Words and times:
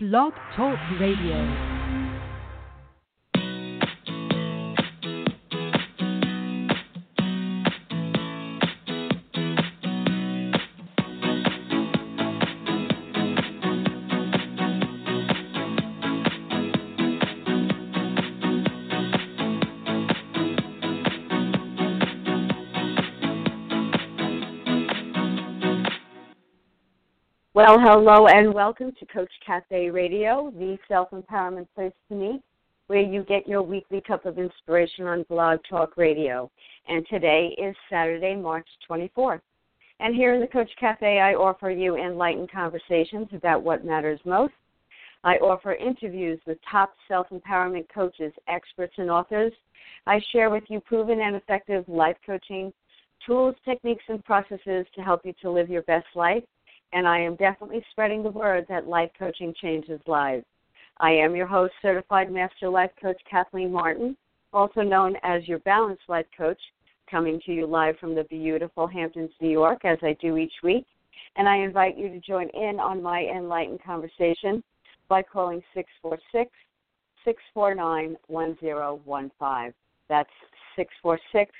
Blog 0.00 0.32
Talk 0.54 0.78
Radio. 1.00 1.77
Well, 27.58 27.80
hello 27.80 28.28
and 28.28 28.54
welcome 28.54 28.92
to 29.00 29.06
Coach 29.06 29.32
Cafe 29.44 29.90
Radio, 29.90 30.52
the 30.56 30.78
self 30.86 31.10
empowerment 31.10 31.66
place 31.74 31.92
to 32.08 32.14
meet, 32.14 32.40
where 32.86 33.00
you 33.00 33.24
get 33.24 33.48
your 33.48 33.62
weekly 33.62 34.00
cup 34.00 34.26
of 34.26 34.38
inspiration 34.38 35.08
on 35.08 35.24
Blog 35.28 35.58
Talk 35.68 35.96
Radio. 35.96 36.52
And 36.86 37.04
today 37.10 37.56
is 37.58 37.74
Saturday, 37.90 38.36
March 38.36 38.68
24th. 38.88 39.40
And 39.98 40.14
here 40.14 40.34
in 40.34 40.40
the 40.40 40.46
Coach 40.46 40.70
Cafe, 40.78 41.18
I 41.18 41.34
offer 41.34 41.68
you 41.68 41.96
enlightened 41.96 42.48
conversations 42.48 43.26
about 43.32 43.64
what 43.64 43.84
matters 43.84 44.20
most. 44.24 44.54
I 45.24 45.34
offer 45.38 45.74
interviews 45.74 46.38
with 46.46 46.58
top 46.70 46.92
self 47.08 47.26
empowerment 47.30 47.86
coaches, 47.92 48.32
experts, 48.46 48.94
and 48.98 49.10
authors. 49.10 49.52
I 50.06 50.20
share 50.30 50.48
with 50.48 50.62
you 50.68 50.78
proven 50.78 51.20
and 51.20 51.34
effective 51.34 51.88
life 51.88 52.18
coaching 52.24 52.72
tools, 53.26 53.56
techniques, 53.64 54.04
and 54.06 54.24
processes 54.24 54.86
to 54.94 55.02
help 55.02 55.22
you 55.24 55.34
to 55.42 55.50
live 55.50 55.68
your 55.68 55.82
best 55.82 56.06
life 56.14 56.44
and 56.92 57.06
I 57.06 57.18
am 57.18 57.36
definitely 57.36 57.84
spreading 57.90 58.22
the 58.22 58.30
word 58.30 58.66
that 58.68 58.86
life 58.86 59.10
coaching 59.18 59.54
changes 59.60 60.00
lives. 60.06 60.44
I 60.98 61.12
am 61.12 61.36
your 61.36 61.46
host, 61.46 61.72
Certified 61.80 62.30
Master 62.32 62.68
Life 62.68 62.90
Coach 63.00 63.20
Kathleen 63.30 63.72
Martin, 63.72 64.16
also 64.52 64.82
known 64.82 65.16
as 65.22 65.46
your 65.46 65.60
Balanced 65.60 66.08
Life 66.08 66.26
Coach, 66.36 66.60
coming 67.10 67.40
to 67.46 67.52
you 67.52 67.66
live 67.66 67.96
from 67.98 68.14
the 68.14 68.24
beautiful 68.24 68.86
Hamptons, 68.86 69.30
New 69.40 69.50
York, 69.50 69.84
as 69.84 69.98
I 70.02 70.16
do 70.20 70.36
each 70.36 70.52
week. 70.62 70.86
And 71.36 71.48
I 71.48 71.56
invite 71.58 71.96
you 71.96 72.08
to 72.08 72.20
join 72.20 72.48
in 72.50 72.80
on 72.80 73.02
my 73.02 73.24
enlightened 73.24 73.82
conversation 73.82 74.62
by 75.08 75.22
calling 75.22 75.62
646 75.74 76.50
649 77.24 78.16
1015. 78.26 79.74
That's 80.08 80.30
646 80.76 81.52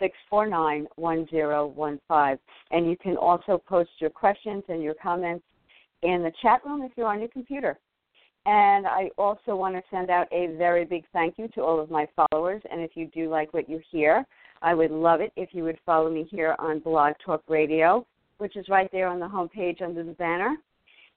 649 0.00 0.86
1015. 0.96 2.38
And 2.72 2.90
you 2.90 2.96
can 2.96 3.16
also 3.16 3.58
post 3.58 3.90
your 3.98 4.10
questions 4.10 4.64
and 4.68 4.82
your 4.82 4.94
comments 4.94 5.44
in 6.02 6.22
the 6.22 6.32
chat 6.42 6.60
room 6.64 6.82
if 6.82 6.92
you're 6.96 7.06
on 7.06 7.20
your 7.20 7.28
computer. 7.28 7.78
And 8.46 8.86
I 8.86 9.10
also 9.18 9.54
want 9.54 9.76
to 9.76 9.82
send 9.90 10.10
out 10.10 10.26
a 10.32 10.56
very 10.56 10.84
big 10.84 11.04
thank 11.12 11.38
you 11.38 11.46
to 11.48 11.60
all 11.60 11.78
of 11.78 11.90
my 11.90 12.08
followers. 12.16 12.62
And 12.70 12.80
if 12.80 12.92
you 12.94 13.06
do 13.06 13.28
like 13.28 13.52
what 13.52 13.68
you 13.68 13.80
hear, 13.90 14.24
I 14.62 14.74
would 14.74 14.90
love 14.90 15.20
it 15.20 15.32
if 15.36 15.50
you 15.52 15.62
would 15.64 15.78
follow 15.84 16.10
me 16.10 16.26
here 16.30 16.56
on 16.58 16.80
Blog 16.80 17.14
Talk 17.24 17.42
Radio, 17.48 18.06
which 18.38 18.56
is 18.56 18.68
right 18.68 18.90
there 18.92 19.08
on 19.08 19.20
the 19.20 19.28
homepage 19.28 19.82
under 19.82 20.02
the 20.02 20.12
banner. 20.12 20.56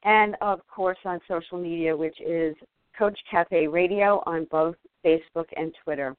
And 0.03 0.36
of 0.42 0.59
course 0.68 0.97
on 1.06 1.22
social 1.28 1.58
media, 1.58 1.95
which 1.95 2.20
is 2.20 2.56
Coach 2.97 3.18
Cafe 3.31 3.68
Radio 3.68 4.22
on 4.25 4.45
both 4.52 4.75
Facebook 5.06 5.47
and 5.56 5.73
Twitter. 5.84 6.16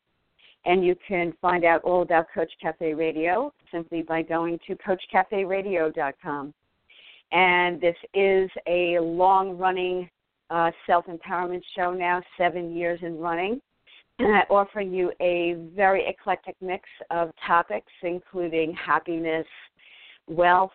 And 0.66 0.84
you 0.84 0.96
can 1.06 1.34
find 1.42 1.64
out 1.64 1.82
all 1.82 2.02
about 2.02 2.26
Coach 2.34 2.50
Cafe 2.60 2.94
Radio 2.94 3.52
simply 3.70 4.02
by 4.02 4.22
going 4.22 4.58
to 4.66 4.76
CoachCafeRadio.com. 4.76 6.54
And 7.32 7.80
this 7.80 7.96
is 8.14 8.50
a 8.66 8.98
long 9.00 9.58
running 9.58 10.08
uh, 10.50 10.70
self 10.86 11.06
empowerment 11.06 11.62
show 11.76 11.92
now, 11.92 12.22
seven 12.38 12.74
years 12.76 13.00
in 13.02 13.18
running, 13.18 13.60
offering 14.50 14.92
you 14.92 15.12
a 15.20 15.56
very 15.74 16.06
eclectic 16.06 16.54
mix 16.60 16.84
of 17.10 17.30
topics, 17.46 17.90
including 18.02 18.74
happiness, 18.74 19.46
wealth, 20.28 20.70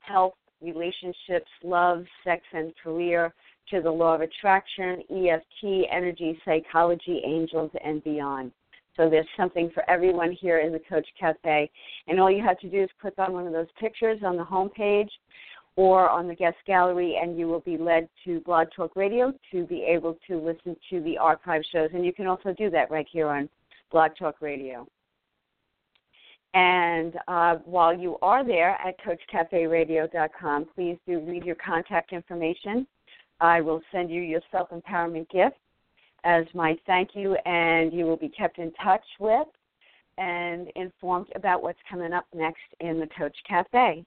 health, 0.00 0.34
relationships, 0.60 1.50
love, 1.62 2.04
sex, 2.24 2.42
and 2.52 2.72
career, 2.82 3.32
to 3.70 3.80
the 3.80 3.90
law 3.90 4.14
of 4.14 4.20
attraction, 4.20 5.02
EFT, 5.10 5.86
energy, 5.90 6.38
psychology, 6.44 7.22
angels, 7.24 7.70
and 7.84 8.02
beyond. 8.04 8.52
So 8.96 9.08
there's 9.08 9.26
something 9.36 9.70
for 9.72 9.88
everyone 9.88 10.32
here 10.32 10.60
in 10.60 10.72
the 10.72 10.80
Coach 10.80 11.06
Cafe. 11.18 11.70
And 12.08 12.20
all 12.20 12.30
you 12.30 12.42
have 12.42 12.58
to 12.60 12.68
do 12.68 12.82
is 12.82 12.90
click 13.00 13.14
on 13.18 13.32
one 13.32 13.46
of 13.46 13.52
those 13.52 13.68
pictures 13.80 14.20
on 14.24 14.36
the 14.36 14.44
home 14.44 14.68
page 14.68 15.10
or 15.76 16.10
on 16.10 16.28
the 16.28 16.34
guest 16.34 16.56
gallery, 16.66 17.18
and 17.22 17.38
you 17.38 17.48
will 17.48 17.60
be 17.60 17.78
led 17.78 18.08
to 18.24 18.40
Blog 18.40 18.68
Talk 18.76 18.94
Radio 18.94 19.32
to 19.50 19.64
be 19.64 19.82
able 19.82 20.18
to 20.28 20.38
listen 20.38 20.76
to 20.90 21.00
the 21.00 21.16
archive 21.16 21.62
shows. 21.72 21.90
And 21.94 22.04
you 22.04 22.12
can 22.12 22.26
also 22.26 22.52
do 22.52 22.68
that 22.70 22.90
right 22.90 23.06
here 23.10 23.28
on 23.28 23.48
Blog 23.90 24.12
Talk 24.18 24.36
Radio. 24.42 24.86
And 26.54 27.14
uh, 27.28 27.56
while 27.64 27.96
you 27.96 28.18
are 28.20 28.44
there 28.44 28.76
at 28.84 28.96
CoachCafeRadio.com, 29.00 30.66
please 30.74 30.98
do 31.06 31.20
read 31.20 31.44
your 31.44 31.56
contact 31.56 32.12
information. 32.12 32.86
I 33.40 33.62
will 33.62 33.80
send 33.90 34.10
you 34.10 34.20
your 34.20 34.42
self 34.50 34.68
empowerment 34.70 35.30
gift 35.30 35.56
as 36.24 36.44
my 36.54 36.76
thank 36.86 37.10
you, 37.14 37.34
and 37.46 37.92
you 37.92 38.04
will 38.04 38.16
be 38.16 38.28
kept 38.28 38.58
in 38.58 38.72
touch 38.82 39.04
with 39.18 39.48
and 40.18 40.68
informed 40.76 41.28
about 41.34 41.62
what's 41.62 41.78
coming 41.88 42.12
up 42.12 42.26
next 42.34 42.60
in 42.80 43.00
the 43.00 43.08
Coach 43.18 43.36
Cafe. 43.48 44.04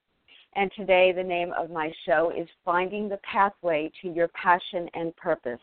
And 0.55 0.71
today, 0.77 1.11
the 1.11 1.23
name 1.23 1.51
of 1.57 1.69
my 1.69 1.91
show 2.05 2.31
is 2.35 2.47
Finding 2.63 3.09
the 3.09 3.19
Pathway 3.29 3.91
to 4.01 4.09
Your 4.09 4.29
Passion 4.29 4.89
and 4.93 5.15
Purpose. 5.17 5.59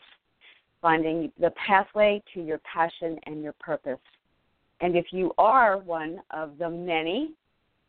Finding 0.82 1.32
the 1.41 1.52
Pathway 1.52 2.22
to 2.34 2.42
Your 2.42 2.58
Passion 2.58 3.18
and 3.26 3.42
Your 3.42 3.54
Purpose. 3.54 4.00
And 4.80 4.96
if 4.96 5.06
you 5.10 5.32
are 5.38 5.78
one 5.78 6.20
of 6.30 6.58
the 6.58 6.68
many 6.68 7.30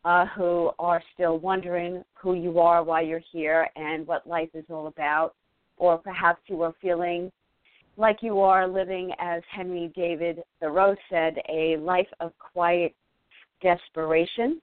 uh, 0.04 0.26
who 0.26 0.70
are 0.78 1.02
still 1.12 1.38
wondering 1.38 2.04
who 2.14 2.34
you 2.34 2.60
are, 2.60 2.84
why 2.84 3.00
you're 3.00 3.22
here, 3.32 3.68
and 3.76 4.06
what 4.06 4.26
life 4.26 4.50
is 4.54 4.64
all 4.70 4.86
about, 4.86 5.34
or 5.76 5.98
perhaps 5.98 6.40
you 6.46 6.62
are 6.62 6.74
feeling 6.80 7.32
like 7.96 8.18
you 8.22 8.40
are 8.40 8.66
living, 8.66 9.12
as 9.18 9.42
Henry 9.50 9.92
David 9.94 10.42
Thoreau 10.60 10.94
said, 11.10 11.36
a 11.48 11.76
life 11.78 12.08
of 12.20 12.32
quiet 12.38 12.94
desperation. 13.62 14.60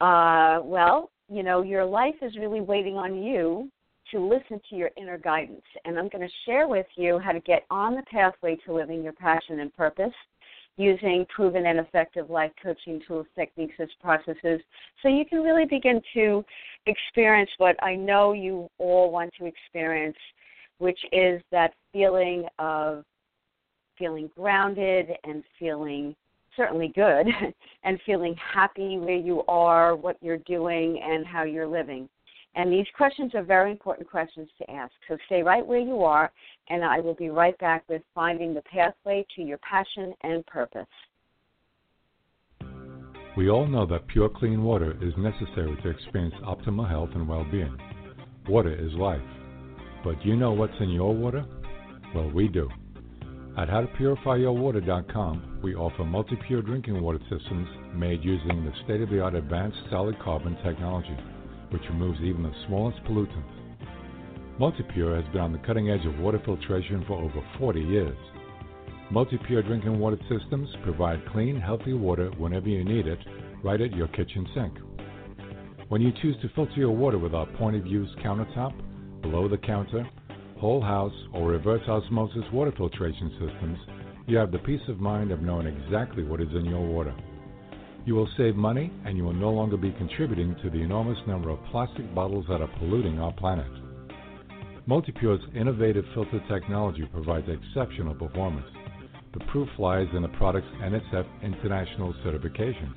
Uh, 0.00 0.60
well, 0.62 1.10
you 1.28 1.42
know, 1.42 1.62
your 1.62 1.84
life 1.84 2.16
is 2.20 2.36
really 2.36 2.60
waiting 2.60 2.96
on 2.96 3.22
you 3.22 3.70
to 4.10 4.18
listen 4.18 4.60
to 4.68 4.76
your 4.76 4.90
inner 4.96 5.18
guidance. 5.18 5.62
And 5.84 5.98
I'm 5.98 6.08
going 6.08 6.26
to 6.26 6.34
share 6.44 6.68
with 6.68 6.86
you 6.96 7.18
how 7.18 7.32
to 7.32 7.40
get 7.40 7.64
on 7.70 7.94
the 7.94 8.02
pathway 8.02 8.56
to 8.66 8.72
living 8.72 9.02
your 9.02 9.12
passion 9.12 9.60
and 9.60 9.74
purpose 9.74 10.12
using 10.76 11.26
proven 11.34 11.66
and 11.66 11.78
effective 11.78 12.30
life 12.30 12.50
coaching 12.62 13.00
tools, 13.06 13.26
techniques, 13.34 13.74
and 13.78 13.88
processes 14.02 14.60
so 15.02 15.08
you 15.08 15.24
can 15.24 15.42
really 15.42 15.66
begin 15.66 16.00
to 16.14 16.44
experience 16.86 17.50
what 17.58 17.76
I 17.82 17.94
know 17.94 18.32
you 18.32 18.70
all 18.78 19.10
want 19.10 19.32
to 19.38 19.46
experience 19.46 20.16
which 20.82 20.98
is 21.12 21.40
that 21.52 21.74
feeling 21.92 22.44
of 22.58 23.04
feeling 23.96 24.28
grounded 24.34 25.10
and 25.22 25.44
feeling 25.56 26.12
certainly 26.56 26.88
good 26.88 27.28
and 27.84 28.00
feeling 28.04 28.34
happy 28.52 28.98
where 28.98 29.14
you 29.14 29.44
are, 29.46 29.94
what 29.94 30.16
you're 30.20 30.38
doing, 30.38 31.00
and 31.00 31.24
how 31.24 31.44
you're 31.44 31.68
living. 31.68 32.08
And 32.56 32.72
these 32.72 32.86
questions 32.96 33.32
are 33.36 33.44
very 33.44 33.70
important 33.70 34.10
questions 34.10 34.48
to 34.58 34.68
ask. 34.72 34.92
So 35.08 35.16
stay 35.26 35.44
right 35.44 35.64
where 35.64 35.78
you 35.78 36.02
are, 36.02 36.32
and 36.68 36.84
I 36.84 36.98
will 36.98 37.14
be 37.14 37.30
right 37.30 37.56
back 37.58 37.84
with 37.88 38.02
finding 38.12 38.52
the 38.52 38.62
pathway 38.62 39.24
to 39.36 39.42
your 39.42 39.58
passion 39.58 40.12
and 40.22 40.44
purpose. 40.46 40.86
We 43.36 43.50
all 43.50 43.68
know 43.68 43.86
that 43.86 44.08
pure, 44.08 44.28
clean 44.28 44.64
water 44.64 44.98
is 45.00 45.14
necessary 45.16 45.78
to 45.84 45.88
experience 45.90 46.34
optimal 46.44 46.90
health 46.90 47.10
and 47.14 47.28
well 47.28 47.46
being. 47.50 47.78
Water 48.48 48.74
is 48.74 48.92
life. 48.94 49.22
But 50.04 50.24
you 50.24 50.36
know 50.36 50.52
what's 50.52 50.78
in 50.80 50.90
your 50.90 51.14
water? 51.14 51.44
Well, 52.14 52.30
we 52.30 52.48
do. 52.48 52.68
At 53.56 53.68
howtopurifyyourwater.com, 53.68 55.60
we 55.62 55.74
offer 55.74 56.04
multi-pure 56.04 56.62
drinking 56.62 57.00
water 57.00 57.20
systems 57.30 57.68
made 57.94 58.24
using 58.24 58.64
the 58.64 58.72
state-of-the-art 58.84 59.34
advanced 59.34 59.78
solid 59.90 60.18
carbon 60.20 60.56
technology, 60.64 61.16
which 61.70 61.82
removes 61.90 62.20
even 62.20 62.42
the 62.42 62.54
smallest 62.66 63.02
pollutants. 63.04 63.62
MultiPure 64.58 65.22
has 65.22 65.30
been 65.32 65.40
on 65.42 65.52
the 65.52 65.58
cutting 65.66 65.90
edge 65.90 66.04
of 66.06 66.18
water 66.18 66.40
filtration 66.44 67.04
for 67.06 67.20
over 67.20 67.42
40 67.58 67.80
years. 67.80 68.16
MultiPure 69.12 69.66
drinking 69.66 69.98
water 69.98 70.18
systems 70.28 70.68
provide 70.82 71.26
clean, 71.32 71.60
healthy 71.60 71.92
water 71.92 72.30
whenever 72.38 72.68
you 72.68 72.84
need 72.84 73.06
it, 73.06 73.18
right 73.62 73.80
at 73.80 73.94
your 73.94 74.08
kitchen 74.08 74.46
sink. 74.54 74.72
When 75.88 76.00
you 76.00 76.12
choose 76.22 76.36
to 76.40 76.48
filter 76.54 76.76
your 76.76 76.96
water 76.96 77.18
with 77.18 77.34
our 77.34 77.46
point 77.58 77.76
of 77.76 77.86
use 77.86 78.08
countertop, 78.24 78.72
below 79.22 79.48
the 79.48 79.58
counter, 79.58 80.06
whole 80.58 80.80
house, 80.80 81.14
or 81.32 81.48
reverse 81.48 81.82
osmosis 81.88 82.44
water 82.52 82.72
filtration 82.76 83.30
systems, 83.40 83.78
you 84.26 84.36
have 84.36 84.52
the 84.52 84.58
peace 84.58 84.82
of 84.88 85.00
mind 85.00 85.30
of 85.30 85.40
knowing 85.40 85.66
exactly 85.66 86.22
what 86.22 86.40
is 86.40 86.54
in 86.54 86.64
your 86.64 86.84
water. 86.86 87.14
You 88.04 88.14
will 88.14 88.28
save 88.36 88.56
money 88.56 88.92
and 89.04 89.16
you 89.16 89.24
will 89.24 89.32
no 89.32 89.50
longer 89.50 89.76
be 89.76 89.92
contributing 89.92 90.56
to 90.62 90.70
the 90.70 90.82
enormous 90.82 91.18
number 91.26 91.50
of 91.50 91.64
plastic 91.70 92.12
bottles 92.14 92.46
that 92.48 92.60
are 92.60 92.70
polluting 92.78 93.18
our 93.18 93.32
planet. 93.32 93.70
Multipure's 94.86 95.40
innovative 95.54 96.04
filter 96.12 96.42
technology 96.48 97.04
provides 97.12 97.46
exceptional 97.48 98.14
performance. 98.14 98.66
The 99.32 99.44
proof 99.46 99.68
lies 99.78 100.08
in 100.14 100.22
the 100.22 100.28
product's 100.28 100.70
NSF 100.82 101.26
International 101.42 102.14
certification 102.24 102.94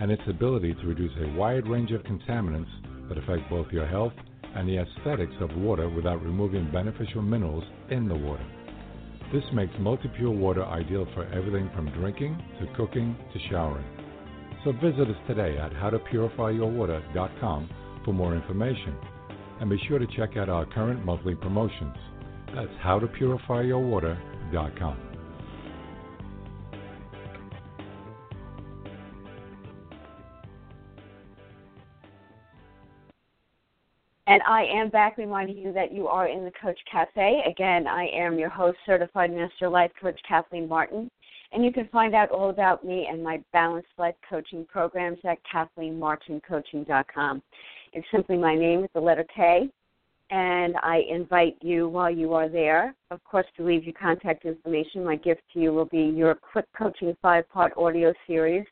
and 0.00 0.10
its 0.10 0.22
ability 0.28 0.74
to 0.74 0.86
reduce 0.86 1.12
a 1.20 1.36
wide 1.36 1.66
range 1.66 1.92
of 1.92 2.02
contaminants 2.02 2.70
that 3.08 3.18
affect 3.18 3.48
both 3.50 3.70
your 3.70 3.86
health 3.86 4.12
and 4.56 4.68
the 4.68 4.78
aesthetics 4.78 5.34
of 5.40 5.56
water 5.56 5.88
without 5.88 6.22
removing 6.22 6.70
beneficial 6.72 7.22
minerals 7.22 7.64
in 7.90 8.08
the 8.08 8.14
water. 8.14 8.44
This 9.32 9.44
makes 9.52 9.72
Multipure 9.78 10.30
water 10.30 10.64
ideal 10.64 11.06
for 11.14 11.24
everything 11.26 11.70
from 11.74 11.90
drinking 11.92 12.40
to 12.60 12.66
cooking 12.76 13.16
to 13.32 13.38
showering. 13.50 13.84
So 14.64 14.72
visit 14.72 15.08
us 15.08 15.16
today 15.26 15.58
at 15.58 15.72
howtopurifyyourwater.com 15.72 17.70
for 18.04 18.14
more 18.14 18.34
information 18.34 18.96
and 19.60 19.70
be 19.70 19.80
sure 19.88 19.98
to 19.98 20.06
check 20.16 20.36
out 20.36 20.48
our 20.48 20.64
current 20.66 21.04
monthly 21.04 21.34
promotions. 21.34 21.96
That's 22.54 22.70
howtopurifyyourwater.com. 22.82 25.05
And 34.36 34.42
I 34.46 34.64
am 34.64 34.90
back 34.90 35.16
reminding 35.16 35.56
you 35.56 35.72
that 35.72 35.94
you 35.94 36.08
are 36.08 36.28
in 36.28 36.44
the 36.44 36.52
Coach 36.60 36.78
Cafe. 36.92 37.42
Again, 37.50 37.86
I 37.86 38.06
am 38.08 38.38
your 38.38 38.50
host, 38.50 38.76
Certified 38.84 39.32
Master 39.32 39.66
Life 39.66 39.90
Coach 39.98 40.20
Kathleen 40.28 40.68
Martin. 40.68 41.10
And 41.52 41.64
you 41.64 41.72
can 41.72 41.88
find 41.88 42.14
out 42.14 42.30
all 42.30 42.50
about 42.50 42.84
me 42.84 43.08
and 43.10 43.24
my 43.24 43.42
balanced 43.54 43.88
life 43.96 44.14
coaching 44.28 44.66
programs 44.70 45.16
at 45.24 45.38
KathleenMartinCoaching.com. 45.50 47.42
It's 47.94 48.06
simply 48.12 48.36
my 48.36 48.54
name 48.54 48.82
with 48.82 48.92
the 48.92 49.00
letter 49.00 49.24
K. 49.34 49.70
And 50.28 50.74
I 50.82 51.00
invite 51.08 51.56
you 51.62 51.88
while 51.88 52.10
you 52.10 52.34
are 52.34 52.50
there, 52.50 52.94
of 53.10 53.24
course, 53.24 53.46
to 53.56 53.64
leave 53.64 53.84
your 53.84 53.94
contact 53.94 54.44
information. 54.44 55.02
My 55.02 55.16
gift 55.16 55.40
to 55.54 55.60
you 55.60 55.72
will 55.72 55.86
be 55.86 56.12
your 56.14 56.34
quick 56.34 56.66
coaching 56.76 57.16
five 57.22 57.48
part 57.48 57.72
audio 57.78 58.12
series. 58.26 58.66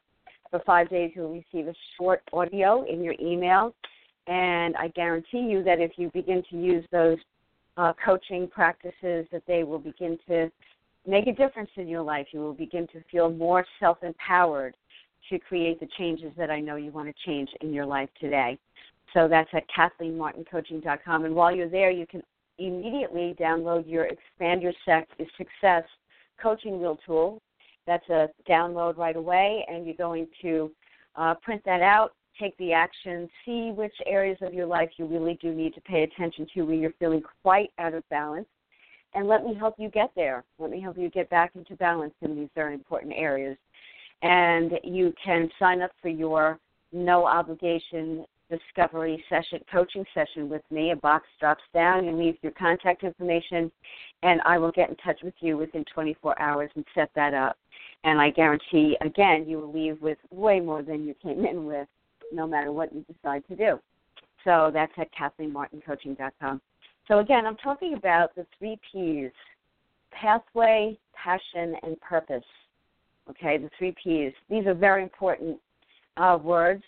For 0.50 0.60
five 0.66 0.90
days, 0.90 1.12
you'll 1.16 1.32
receive 1.32 1.68
a 1.68 1.74
short 1.96 2.20
audio 2.34 2.84
in 2.84 3.02
your 3.02 3.14
email 3.18 3.74
and 4.26 4.76
I 4.76 4.88
guarantee 4.88 5.40
you 5.40 5.62
that 5.64 5.80
if 5.80 5.92
you 5.96 6.10
begin 6.10 6.42
to 6.50 6.56
use 6.56 6.84
those 6.90 7.18
uh, 7.76 7.92
coaching 8.04 8.48
practices, 8.48 9.26
that 9.32 9.42
they 9.46 9.64
will 9.64 9.78
begin 9.78 10.18
to 10.28 10.50
make 11.06 11.26
a 11.26 11.32
difference 11.32 11.70
in 11.76 11.88
your 11.88 12.02
life. 12.02 12.28
You 12.32 12.40
will 12.40 12.54
begin 12.54 12.86
to 12.88 13.02
feel 13.10 13.30
more 13.30 13.66
self 13.80 13.98
empowered 14.02 14.76
to 15.30 15.38
create 15.38 15.80
the 15.80 15.88
changes 15.98 16.32
that 16.36 16.50
I 16.50 16.60
know 16.60 16.76
you 16.76 16.90
want 16.90 17.08
to 17.08 17.14
change 17.26 17.48
in 17.60 17.72
your 17.72 17.86
life 17.86 18.08
today. 18.20 18.58
So 19.12 19.28
that's 19.28 19.48
at 19.52 19.64
KathleenMartinCoaching.com. 19.76 21.24
And 21.24 21.34
while 21.34 21.54
you're 21.54 21.68
there, 21.68 21.90
you 21.90 22.06
can 22.06 22.22
immediately 22.58 23.34
download 23.38 23.88
your 23.88 24.06
Expand 24.06 24.62
Your 24.62 24.72
Success 25.36 25.84
coaching 26.42 26.80
wheel 26.80 26.98
tool. 27.06 27.40
That's 27.86 28.08
a 28.08 28.28
download 28.48 28.96
right 28.96 29.16
away, 29.16 29.64
and 29.68 29.86
you're 29.86 29.94
going 29.94 30.26
to 30.42 30.70
uh, 31.16 31.34
print 31.42 31.62
that 31.64 31.82
out 31.82 32.12
take 32.38 32.56
the 32.58 32.72
action, 32.72 33.28
see 33.44 33.70
which 33.70 33.94
areas 34.06 34.38
of 34.42 34.54
your 34.54 34.66
life 34.66 34.90
you 34.96 35.06
really 35.06 35.38
do 35.40 35.54
need 35.54 35.74
to 35.74 35.80
pay 35.80 36.02
attention 36.02 36.46
to 36.54 36.62
when 36.62 36.80
you're 36.80 36.94
feeling 36.98 37.22
quite 37.42 37.70
out 37.78 37.94
of 37.94 38.08
balance. 38.08 38.46
And 39.14 39.28
let 39.28 39.44
me 39.44 39.54
help 39.54 39.74
you 39.78 39.88
get 39.90 40.10
there. 40.16 40.44
Let 40.58 40.70
me 40.70 40.80
help 40.80 40.98
you 40.98 41.08
get 41.08 41.30
back 41.30 41.52
into 41.54 41.76
balance 41.76 42.14
in 42.22 42.34
these 42.34 42.48
very 42.54 42.74
important 42.74 43.12
areas. 43.16 43.56
And 44.22 44.72
you 44.82 45.14
can 45.22 45.48
sign 45.58 45.82
up 45.82 45.92
for 46.02 46.08
your 46.08 46.58
no 46.92 47.26
obligation 47.26 48.24
discovery 48.50 49.22
session, 49.28 49.60
coaching 49.70 50.04
session 50.14 50.48
with 50.48 50.62
me. 50.70 50.90
A 50.90 50.96
box 50.96 51.26
drops 51.40 51.62
down, 51.72 52.04
you 52.04 52.12
leave 52.12 52.36
your 52.42 52.52
contact 52.52 53.02
information, 53.02 53.70
and 54.22 54.40
I 54.44 54.58
will 54.58 54.72
get 54.72 54.90
in 54.90 54.96
touch 54.96 55.18
with 55.22 55.34
you 55.40 55.56
within 55.56 55.84
24 55.92 56.40
hours 56.40 56.70
and 56.74 56.84
set 56.94 57.10
that 57.14 57.34
up. 57.34 57.56
And 58.04 58.20
I 58.20 58.30
guarantee, 58.30 58.96
again, 59.00 59.46
you 59.48 59.58
will 59.58 59.72
leave 59.72 60.00
with 60.02 60.18
way 60.30 60.60
more 60.60 60.82
than 60.82 61.04
you 61.04 61.14
came 61.22 61.44
in 61.44 61.64
with 61.64 61.88
no 62.32 62.46
matter 62.46 62.72
what 62.72 62.94
you 62.94 63.04
decide 63.12 63.42
to 63.48 63.56
do. 63.56 63.78
So 64.44 64.70
that's 64.72 64.92
at 64.98 65.08
KathleenMartinCoaching.com. 65.14 66.60
So 67.08 67.18
again, 67.18 67.46
I'm 67.46 67.56
talking 67.56 67.94
about 67.94 68.34
the 68.34 68.46
three 68.58 68.78
P's 68.90 69.30
pathway, 70.12 70.98
passion, 71.14 71.76
and 71.82 72.00
purpose. 72.00 72.44
Okay, 73.28 73.58
the 73.58 73.70
three 73.78 73.94
P's. 74.02 74.32
These 74.50 74.66
are 74.66 74.74
very 74.74 75.02
important 75.02 75.58
uh, 76.16 76.38
words. 76.42 76.84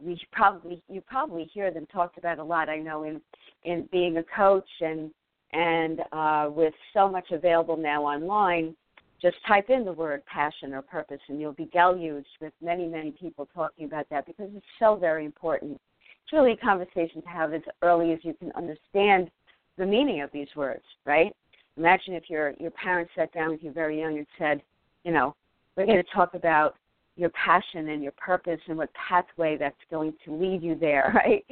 We 0.00 0.20
probably 0.32 0.82
you 0.88 1.00
probably 1.00 1.50
hear 1.52 1.70
them 1.70 1.86
talked 1.86 2.18
about 2.18 2.38
a 2.38 2.44
lot. 2.44 2.68
I 2.68 2.78
know 2.78 3.04
in 3.04 3.20
in 3.64 3.88
being 3.90 4.18
a 4.18 4.24
coach 4.34 4.68
and 4.80 5.10
and 5.52 6.00
uh, 6.12 6.50
with 6.50 6.74
so 6.92 7.08
much 7.08 7.30
available 7.30 7.76
now 7.76 8.04
online, 8.04 8.76
just 9.20 9.36
type 9.46 9.70
in 9.70 9.84
the 9.84 9.92
word 9.92 10.24
passion 10.26 10.72
or 10.72 10.82
purpose 10.82 11.20
and 11.28 11.40
you'll 11.40 11.52
be 11.52 11.68
deluged 11.72 12.28
with 12.40 12.52
many, 12.62 12.86
many 12.86 13.10
people 13.10 13.48
talking 13.54 13.86
about 13.86 14.06
that 14.10 14.26
because 14.26 14.48
it's 14.54 14.66
so 14.78 14.96
very 14.96 15.24
important. 15.24 15.80
It's 16.24 16.32
really 16.32 16.52
a 16.52 16.56
conversation 16.56 17.22
to 17.22 17.28
have 17.28 17.52
as 17.52 17.62
early 17.82 18.12
as 18.12 18.18
you 18.22 18.34
can 18.34 18.52
understand 18.52 19.30
the 19.76 19.86
meaning 19.86 20.22
of 20.22 20.30
these 20.32 20.48
words, 20.54 20.84
right? 21.04 21.34
Imagine 21.76 22.14
if 22.14 22.28
your 22.28 22.54
your 22.58 22.72
parents 22.72 23.12
sat 23.16 23.32
down 23.32 23.50
with 23.50 23.62
you 23.62 23.72
very 23.72 24.00
young 24.00 24.18
and 24.18 24.26
said, 24.36 24.60
you 25.04 25.12
know, 25.12 25.34
we're 25.76 25.86
going 25.86 26.02
to 26.02 26.10
talk 26.14 26.34
about 26.34 26.74
your 27.16 27.30
passion 27.30 27.88
and 27.88 28.02
your 28.02 28.12
purpose 28.12 28.60
and 28.68 28.76
what 28.76 28.90
pathway 28.94 29.56
that's 29.56 29.76
going 29.90 30.12
to 30.24 30.34
lead 30.34 30.62
you 30.62 30.74
there, 30.74 31.12
right? 31.26 31.44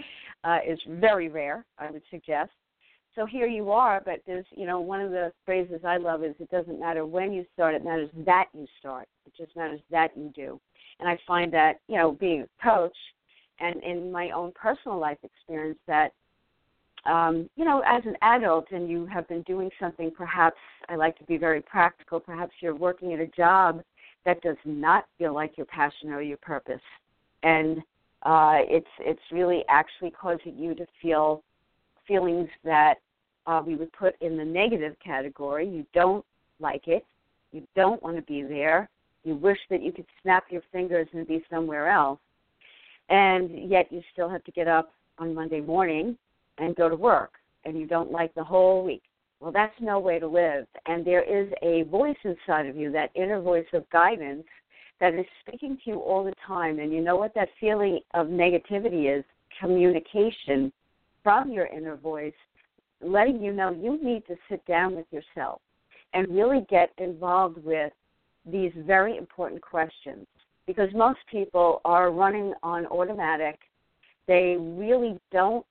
Uh, 0.44 0.58
is 0.68 0.78
very 1.00 1.28
rare, 1.28 1.64
I 1.78 1.90
would 1.90 2.02
suggest 2.10 2.50
so 3.16 3.26
here 3.26 3.46
you 3.46 3.72
are, 3.72 4.02
but 4.04 4.20
there's, 4.26 4.44
you 4.54 4.66
know, 4.66 4.78
one 4.80 5.00
of 5.00 5.10
the 5.10 5.32
phrases 5.44 5.80
I 5.84 5.96
love 5.96 6.22
is 6.22 6.34
it 6.38 6.50
doesn't 6.50 6.78
matter 6.78 7.06
when 7.06 7.32
you 7.32 7.44
start, 7.54 7.74
it 7.74 7.84
matters 7.84 8.10
that 8.26 8.46
you 8.52 8.66
start. 8.78 9.08
It 9.26 9.32
just 9.36 9.56
matters 9.56 9.80
that 9.90 10.10
you 10.16 10.30
do. 10.34 10.60
And 11.00 11.08
I 11.08 11.18
find 11.26 11.52
that, 11.52 11.80
you 11.88 11.96
know, 11.96 12.12
being 12.12 12.42
a 12.42 12.62
coach 12.62 12.96
and 13.58 13.82
in 13.82 14.12
my 14.12 14.30
own 14.30 14.52
personal 14.54 14.98
life 14.98 15.18
experience 15.24 15.78
that 15.86 16.12
um, 17.06 17.48
you 17.54 17.64
know, 17.64 17.82
as 17.86 18.02
an 18.04 18.16
adult 18.22 18.66
and 18.72 18.90
you 18.90 19.06
have 19.06 19.28
been 19.28 19.42
doing 19.42 19.70
something 19.78 20.10
perhaps 20.10 20.56
I 20.88 20.96
like 20.96 21.16
to 21.18 21.24
be 21.24 21.36
very 21.36 21.62
practical, 21.62 22.18
perhaps 22.18 22.52
you're 22.60 22.74
working 22.74 23.12
at 23.12 23.20
a 23.20 23.28
job 23.28 23.82
that 24.24 24.42
does 24.42 24.56
not 24.64 25.06
feel 25.16 25.32
like 25.32 25.56
your 25.56 25.66
passion 25.66 26.10
or 26.10 26.20
your 26.20 26.38
purpose. 26.38 26.80
And 27.44 27.78
uh, 28.22 28.58
it's 28.62 28.88
it's 28.98 29.20
really 29.30 29.62
actually 29.68 30.10
causing 30.10 30.58
you 30.58 30.74
to 30.74 30.86
feel 31.00 31.44
feelings 32.08 32.48
that 32.64 32.96
uh, 33.46 33.62
we 33.64 33.76
would 33.76 33.92
put 33.92 34.20
in 34.20 34.36
the 34.36 34.44
negative 34.44 34.96
category. 35.04 35.68
You 35.68 35.86
don't 35.94 36.24
like 36.60 36.88
it. 36.88 37.04
You 37.52 37.62
don't 37.74 38.02
want 38.02 38.16
to 38.16 38.22
be 38.22 38.42
there. 38.42 38.88
You 39.24 39.34
wish 39.34 39.58
that 39.70 39.82
you 39.82 39.92
could 39.92 40.06
snap 40.22 40.44
your 40.50 40.62
fingers 40.72 41.08
and 41.12 41.26
be 41.26 41.44
somewhere 41.50 41.88
else. 41.88 42.18
And 43.08 43.70
yet 43.70 43.90
you 43.90 44.02
still 44.12 44.28
have 44.28 44.44
to 44.44 44.52
get 44.52 44.68
up 44.68 44.92
on 45.18 45.34
Monday 45.34 45.60
morning 45.60 46.16
and 46.58 46.76
go 46.76 46.88
to 46.88 46.96
work. 46.96 47.32
And 47.64 47.78
you 47.78 47.86
don't 47.86 48.12
like 48.12 48.34
the 48.34 48.44
whole 48.44 48.84
week. 48.84 49.02
Well, 49.40 49.52
that's 49.52 49.74
no 49.80 49.98
way 49.98 50.18
to 50.18 50.26
live. 50.26 50.66
And 50.86 51.04
there 51.04 51.22
is 51.22 51.52
a 51.62 51.82
voice 51.90 52.16
inside 52.24 52.66
of 52.66 52.76
you, 52.76 52.90
that 52.92 53.10
inner 53.14 53.40
voice 53.40 53.66
of 53.72 53.88
guidance, 53.90 54.44
that 54.98 55.14
is 55.14 55.26
speaking 55.46 55.76
to 55.84 55.90
you 55.90 55.96
all 55.98 56.24
the 56.24 56.32
time. 56.46 56.78
And 56.78 56.92
you 56.92 57.02
know 57.02 57.16
what 57.16 57.34
that 57.34 57.48
feeling 57.60 58.00
of 58.14 58.28
negativity 58.28 59.18
is? 59.18 59.24
Communication 59.60 60.72
from 61.22 61.50
your 61.50 61.66
inner 61.66 61.96
voice 61.96 62.32
letting 63.02 63.42
you 63.42 63.52
know 63.52 63.70
you 63.70 64.02
need 64.02 64.26
to 64.26 64.36
sit 64.48 64.64
down 64.66 64.94
with 64.94 65.06
yourself 65.10 65.60
and 66.14 66.28
really 66.28 66.66
get 66.70 66.90
involved 66.98 67.62
with 67.64 67.92
these 68.50 68.72
very 68.76 69.16
important 69.16 69.60
questions 69.60 70.26
because 70.66 70.88
most 70.94 71.18
people 71.30 71.80
are 71.84 72.10
running 72.10 72.52
on 72.62 72.86
automatic. 72.86 73.58
They 74.26 74.56
really 74.58 75.18
don't 75.30 75.64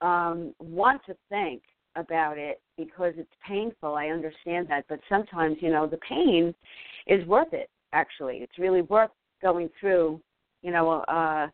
um, 0.00 0.54
want 0.58 1.02
to 1.06 1.16
think 1.28 1.62
about 1.96 2.38
it 2.38 2.60
because 2.76 3.14
it's 3.16 3.30
painful. 3.46 3.94
I 3.94 4.08
understand 4.08 4.66
that, 4.68 4.84
but 4.88 5.00
sometimes 5.08 5.58
you 5.60 5.70
know 5.70 5.86
the 5.86 5.98
pain 5.98 6.54
is 7.06 7.24
worth 7.26 7.52
it. 7.52 7.70
Actually, 7.92 8.38
it's 8.38 8.58
really 8.58 8.82
worth 8.82 9.10
going 9.40 9.68
through. 9.78 10.20
You 10.62 10.72
know, 10.72 11.02
uh, 11.02 11.48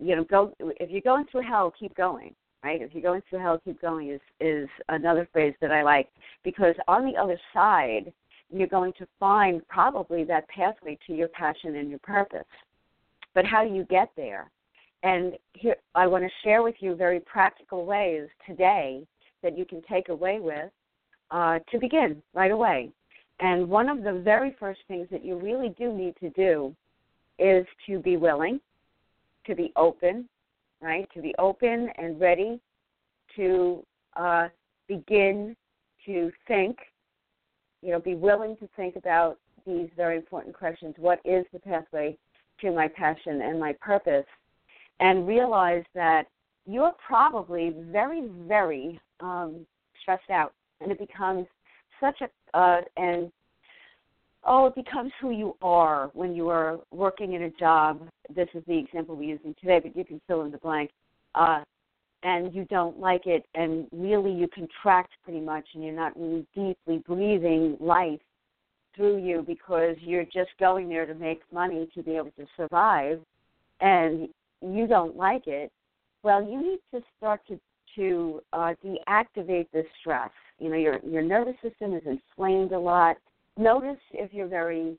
you 0.00 0.16
know, 0.16 0.24
go 0.24 0.52
if 0.58 0.90
you're 0.90 1.00
going 1.00 1.26
through 1.30 1.42
hell, 1.42 1.72
keep 1.78 1.94
going 1.94 2.34
right? 2.64 2.80
If 2.80 2.94
you're 2.94 3.02
going 3.02 3.22
through 3.28 3.40
hell, 3.40 3.60
keep 3.62 3.80
going 3.80 4.08
is 4.08 4.20
is 4.40 4.68
another 4.88 5.28
phrase 5.32 5.54
that 5.60 5.70
I 5.70 5.82
like 5.82 6.08
because 6.42 6.74
on 6.88 7.04
the 7.04 7.16
other 7.16 7.38
side, 7.52 8.12
you're 8.50 8.66
going 8.66 8.94
to 8.98 9.06
find 9.20 9.66
probably 9.68 10.24
that 10.24 10.48
pathway 10.48 10.98
to 11.06 11.14
your 11.14 11.28
passion 11.28 11.76
and 11.76 11.90
your 11.90 11.98
purpose. 11.98 12.46
But 13.34 13.44
how 13.44 13.64
do 13.64 13.74
you 13.74 13.84
get 13.84 14.10
there? 14.16 14.50
And 15.02 15.34
here, 15.52 15.76
I 15.94 16.06
want 16.06 16.24
to 16.24 16.30
share 16.42 16.62
with 16.62 16.76
you 16.80 16.94
very 16.94 17.20
practical 17.20 17.84
ways 17.84 18.28
today 18.46 19.06
that 19.42 19.58
you 19.58 19.66
can 19.66 19.82
take 19.82 20.08
away 20.08 20.40
with 20.40 20.70
uh, 21.30 21.58
to 21.70 21.78
begin 21.78 22.22
right 22.32 22.50
away. 22.50 22.90
And 23.40 23.68
one 23.68 23.90
of 23.90 24.02
the 24.02 24.22
very 24.24 24.56
first 24.58 24.80
things 24.88 25.08
that 25.10 25.24
you 25.24 25.36
really 25.36 25.74
do 25.78 25.92
need 25.92 26.14
to 26.20 26.30
do 26.30 26.74
is 27.38 27.66
to 27.86 27.98
be 27.98 28.16
willing, 28.16 28.60
to 29.46 29.54
be 29.54 29.72
open, 29.76 30.28
right? 30.80 31.08
To 31.14 31.22
be 31.22 31.34
open 31.38 31.88
and 31.98 32.20
ready 32.20 32.60
to 33.36 33.84
uh, 34.16 34.48
begin 34.88 35.56
to 36.06 36.30
think, 36.46 36.78
you 37.82 37.92
know, 37.92 38.00
be 38.00 38.14
willing 38.14 38.56
to 38.58 38.68
think 38.76 38.96
about 38.96 39.38
these 39.66 39.88
very 39.96 40.16
important 40.16 40.54
questions. 40.54 40.94
What 40.98 41.20
is 41.24 41.44
the 41.52 41.58
pathway 41.58 42.16
to 42.60 42.72
my 42.72 42.88
passion 42.88 43.42
and 43.42 43.58
my 43.58 43.74
purpose? 43.80 44.26
And 45.00 45.26
realize 45.26 45.84
that 45.94 46.26
you're 46.66 46.94
probably 47.06 47.74
very, 47.90 48.28
very 48.46 49.00
um, 49.20 49.66
stressed 50.00 50.30
out, 50.30 50.52
and 50.80 50.92
it 50.92 50.98
becomes 50.98 51.46
such 52.00 52.20
a 52.20 52.58
uh, 52.58 52.80
and 52.96 53.32
oh, 54.44 54.66
it 54.66 54.74
becomes 54.74 55.12
who 55.20 55.30
you 55.30 55.56
are 55.62 56.10
when 56.14 56.34
you 56.34 56.48
are 56.48 56.78
working 56.90 57.32
in 57.32 57.42
a 57.44 57.50
job. 57.50 58.08
This 58.34 58.48
is 58.54 58.62
the 58.66 58.78
example 58.78 59.16
we're 59.16 59.24
using 59.24 59.54
today, 59.60 59.80
but 59.80 59.96
you 59.96 60.04
can 60.04 60.20
fill 60.26 60.42
in 60.42 60.50
the 60.50 60.58
blank. 60.58 60.90
Uh, 61.34 61.62
and 62.22 62.54
you 62.54 62.64
don't 62.64 62.98
like 62.98 63.26
it, 63.26 63.44
and 63.54 63.86
really 63.92 64.32
you 64.32 64.48
contract 64.48 65.12
pretty 65.24 65.40
much, 65.40 65.66
and 65.74 65.84
you're 65.84 65.94
not 65.94 66.18
really 66.18 66.46
deeply 66.54 66.98
breathing 67.06 67.76
life 67.80 68.20
through 68.96 69.18
you 69.18 69.44
because 69.46 69.96
you're 70.00 70.24
just 70.24 70.50
going 70.58 70.88
there 70.88 71.04
to 71.04 71.14
make 71.14 71.42
money 71.52 71.88
to 71.94 72.02
be 72.02 72.16
able 72.16 72.30
to 72.38 72.46
survive, 72.56 73.20
and 73.80 74.28
you 74.62 74.86
don't 74.86 75.16
like 75.16 75.46
it. 75.46 75.70
Well, 76.22 76.42
you 76.42 76.60
need 76.62 76.78
to 76.92 77.04
start 77.18 77.40
to 77.48 77.60
to 77.96 78.40
uh, 78.52 78.74
deactivate 78.84 79.68
this 79.72 79.86
stress. 80.00 80.30
You 80.58 80.70
know, 80.70 80.76
your 80.76 80.98
your 81.06 81.22
nervous 81.22 81.54
system 81.62 81.94
is 81.94 82.02
inflamed 82.06 82.72
a 82.72 82.78
lot. 82.78 83.16
Notice 83.56 84.00
if 84.12 84.32
you're 84.32 84.48
very 84.48 84.96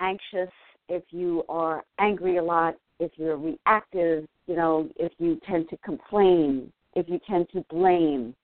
anxious, 0.00 0.50
if 0.88 1.02
you 1.10 1.44
are 1.48 1.84
angry 1.98 2.36
a 2.36 2.42
lot, 2.42 2.74
if 2.98 3.12
you're 3.16 3.36
reactive, 3.36 4.26
you 4.46 4.56
know, 4.56 4.88
if 4.96 5.12
you 5.18 5.40
tend 5.46 5.68
to 5.70 5.76
complain, 5.78 6.72
if 6.94 7.08
you 7.08 7.18
tend 7.28 7.48
to 7.52 7.64
blame, 7.70 8.34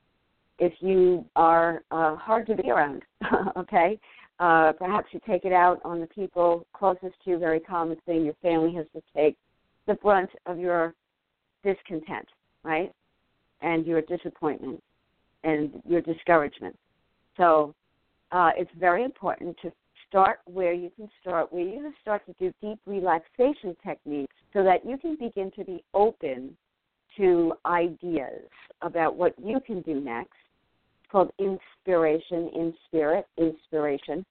if 0.59 0.73
you 0.81 1.25
are 1.37 1.83
uh, 1.91 2.17
hard 2.17 2.47
to 2.47 2.55
be 2.55 2.71
around, 2.71 3.03
okay? 3.57 3.99
Uh, 4.41 4.73
perhaps 4.73 5.09
you 5.13 5.21
take 5.27 5.45
it 5.45 5.53
out 5.53 5.81
on 5.85 6.01
the 6.01 6.07
people 6.07 6.67
closest 6.73 7.15
to 7.25 7.31
you, 7.31 7.39
very 7.39 7.61
common 7.61 7.97
thing. 8.07 8.25
Your 8.25 8.35
family 8.43 8.75
has 8.75 8.87
to 8.95 9.03
take 9.15 9.37
the 9.87 9.95
brunt 9.95 10.31
of 10.47 10.59
your 10.59 10.95
discontent, 11.65 12.29
right? 12.63 12.93
And 13.61 13.85
your 13.87 14.03
disappointment 14.03 14.83
and 15.45 15.83
your 15.87 16.01
discouragement. 16.01 16.77
So 17.37 17.75
uh, 18.31 18.51
it's 18.57 18.71
very 18.79 19.05
important 19.05 19.57
to 19.63 19.73
start 20.09 20.41
where 20.47 20.73
you 20.73 20.91
can 20.97 21.09
start, 21.21 21.53
where 21.53 21.65
you 21.65 21.83
can 21.83 21.95
start 22.01 22.23
to 22.27 22.35
do 22.39 22.53
deep 22.61 22.79
relaxation 22.87 23.77
techniques 23.85 24.35
so 24.53 24.63
that 24.65 24.85
you 24.85 24.97
can 24.99 25.17
begin 25.17 25.51
to 25.57 25.65
be 25.65 25.83
open 25.95 26.57
to 27.17 27.53
ideas 27.67 28.49
about 28.83 29.17
what 29.17 29.35
you 29.43 29.61
can 29.67 29.83
do 29.83 30.01
next. 30.01 30.33
It's 31.03 31.13
called 31.13 31.31
inspiration, 31.39 32.51
in 32.55 32.75
spirit, 32.87 33.27
inspiration. 33.37 34.25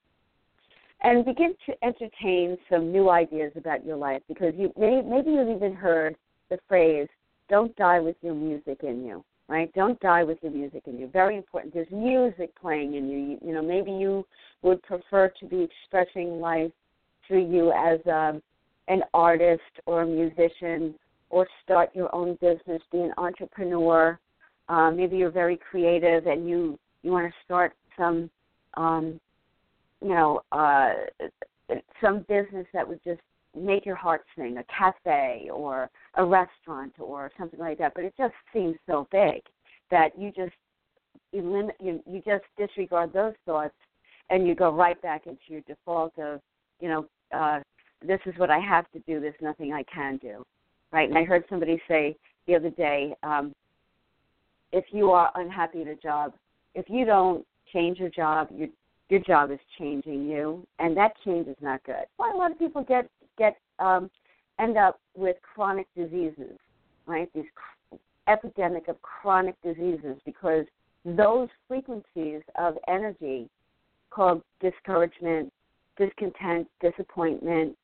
And 1.02 1.24
begin 1.24 1.54
to 1.66 1.84
entertain 1.84 2.56
some 2.68 2.90
new 2.90 3.08
ideas 3.08 3.52
about 3.56 3.86
your 3.86 3.96
life 3.96 4.22
because 4.26 4.52
you 4.56 4.72
may, 4.76 5.00
maybe 5.00 5.30
you've 5.30 5.48
even 5.48 5.74
heard 5.74 6.16
the 6.50 6.58
phrase, 6.66 7.06
don't 7.48 7.74
die 7.76 8.00
with 8.00 8.16
your 8.20 8.34
music 8.34 8.80
in 8.82 9.04
you 9.04 9.24
right? 9.48 9.72
Don't 9.74 9.98
die 10.00 10.22
with 10.22 10.38
your 10.42 10.52
music 10.52 10.82
in 10.86 10.98
you. 10.98 11.08
Very 11.08 11.36
important. 11.36 11.72
There's 11.72 11.90
music 11.90 12.50
playing 12.60 12.94
in 12.94 13.08
you. 13.08 13.38
You, 13.42 13.54
know, 13.54 13.62
maybe 13.62 13.90
you 13.90 14.24
would 14.62 14.82
prefer 14.82 15.32
to 15.40 15.46
be 15.46 15.62
expressing 15.62 16.40
life 16.40 16.70
through 17.26 17.50
you 17.50 17.72
as 17.72 17.98
um, 18.06 18.42
an 18.88 19.02
artist 19.14 19.62
or 19.86 20.02
a 20.02 20.06
musician, 20.06 20.94
or 21.30 21.46
start 21.62 21.90
your 21.94 22.14
own 22.14 22.38
business, 22.40 22.80
be 22.90 22.98
an 22.98 23.12
entrepreneur. 23.18 24.18
Uh, 24.68 24.90
maybe 24.90 25.16
you're 25.16 25.30
very 25.30 25.58
creative 25.70 26.26
and 26.26 26.48
you 26.48 26.78
you 27.02 27.12
want 27.12 27.26
to 27.26 27.34
start 27.44 27.72
some, 27.96 28.28
um, 28.74 29.20
you 30.02 30.08
know, 30.08 30.40
uh, 30.52 30.90
some 32.02 32.20
business 32.28 32.66
that 32.72 32.86
would 32.86 33.02
just 33.04 33.20
make 33.56 33.86
your 33.86 33.96
heart 33.96 34.24
sing, 34.36 34.58
a 34.58 34.64
cafe 34.64 35.48
or 35.52 35.90
a 36.14 36.24
restaurant 36.24 36.92
or 36.98 37.30
something 37.38 37.60
like 37.60 37.78
that. 37.78 37.92
But 37.94 38.04
it 38.04 38.14
just 38.16 38.34
seems 38.52 38.76
so 38.86 39.08
big 39.10 39.42
that 39.90 40.18
you 40.18 40.30
just 40.30 40.52
you, 41.32 41.40
eliminate, 41.40 41.76
you, 41.80 42.02
you 42.06 42.22
just 42.24 42.44
disregard 42.56 43.12
those 43.12 43.34
thoughts 43.46 43.74
and 44.30 44.46
you 44.46 44.54
go 44.54 44.70
right 44.70 45.00
back 45.02 45.26
into 45.26 45.40
your 45.48 45.60
default 45.62 46.12
of, 46.18 46.40
you 46.80 46.88
know, 46.88 47.06
uh, 47.34 47.60
this 48.06 48.20
is 48.26 48.34
what 48.36 48.50
I 48.50 48.58
have 48.58 48.90
to 48.92 48.98
do. 49.00 49.20
There's 49.20 49.34
nothing 49.40 49.72
I 49.72 49.82
can 49.84 50.18
do, 50.18 50.44
right? 50.92 51.08
And 51.08 51.18
I 51.18 51.24
heard 51.24 51.44
somebody 51.48 51.80
say 51.88 52.16
the 52.46 52.54
other 52.54 52.70
day, 52.70 53.14
um, 53.22 53.54
if 54.72 54.84
you 54.90 55.10
are 55.10 55.30
unhappy 55.34 55.82
at 55.82 55.88
a 55.88 55.96
job, 55.96 56.34
if 56.74 56.86
you 56.88 57.04
don't 57.04 57.44
change 57.72 57.98
your 57.98 58.10
job, 58.10 58.48
your 58.54 58.68
your 59.08 59.20
job 59.20 59.50
is 59.50 59.58
changing 59.78 60.26
you, 60.26 60.66
and 60.78 60.94
that 60.94 61.12
change 61.24 61.48
is 61.48 61.56
not 61.62 61.82
good. 61.84 62.04
Why 62.18 62.30
a 62.30 62.36
lot 62.36 62.50
of 62.50 62.58
people 62.58 62.84
get 62.84 63.08
get 63.38 63.56
um, 63.78 64.10
end 64.58 64.76
up 64.76 65.00
with 65.14 65.36
chronic 65.42 65.86
diseases, 65.96 66.58
right? 67.06 67.30
These 67.34 67.44
epidemic 68.26 68.88
of 68.88 69.00
chronic 69.02 69.54
diseases 69.62 70.16
because 70.24 70.64
those 71.04 71.48
frequencies 71.66 72.42
of 72.58 72.76
energy 72.88 73.48
called 74.10 74.42
discouragement, 74.60 75.52
discontent, 75.96 76.68
disappointment, 76.80 77.76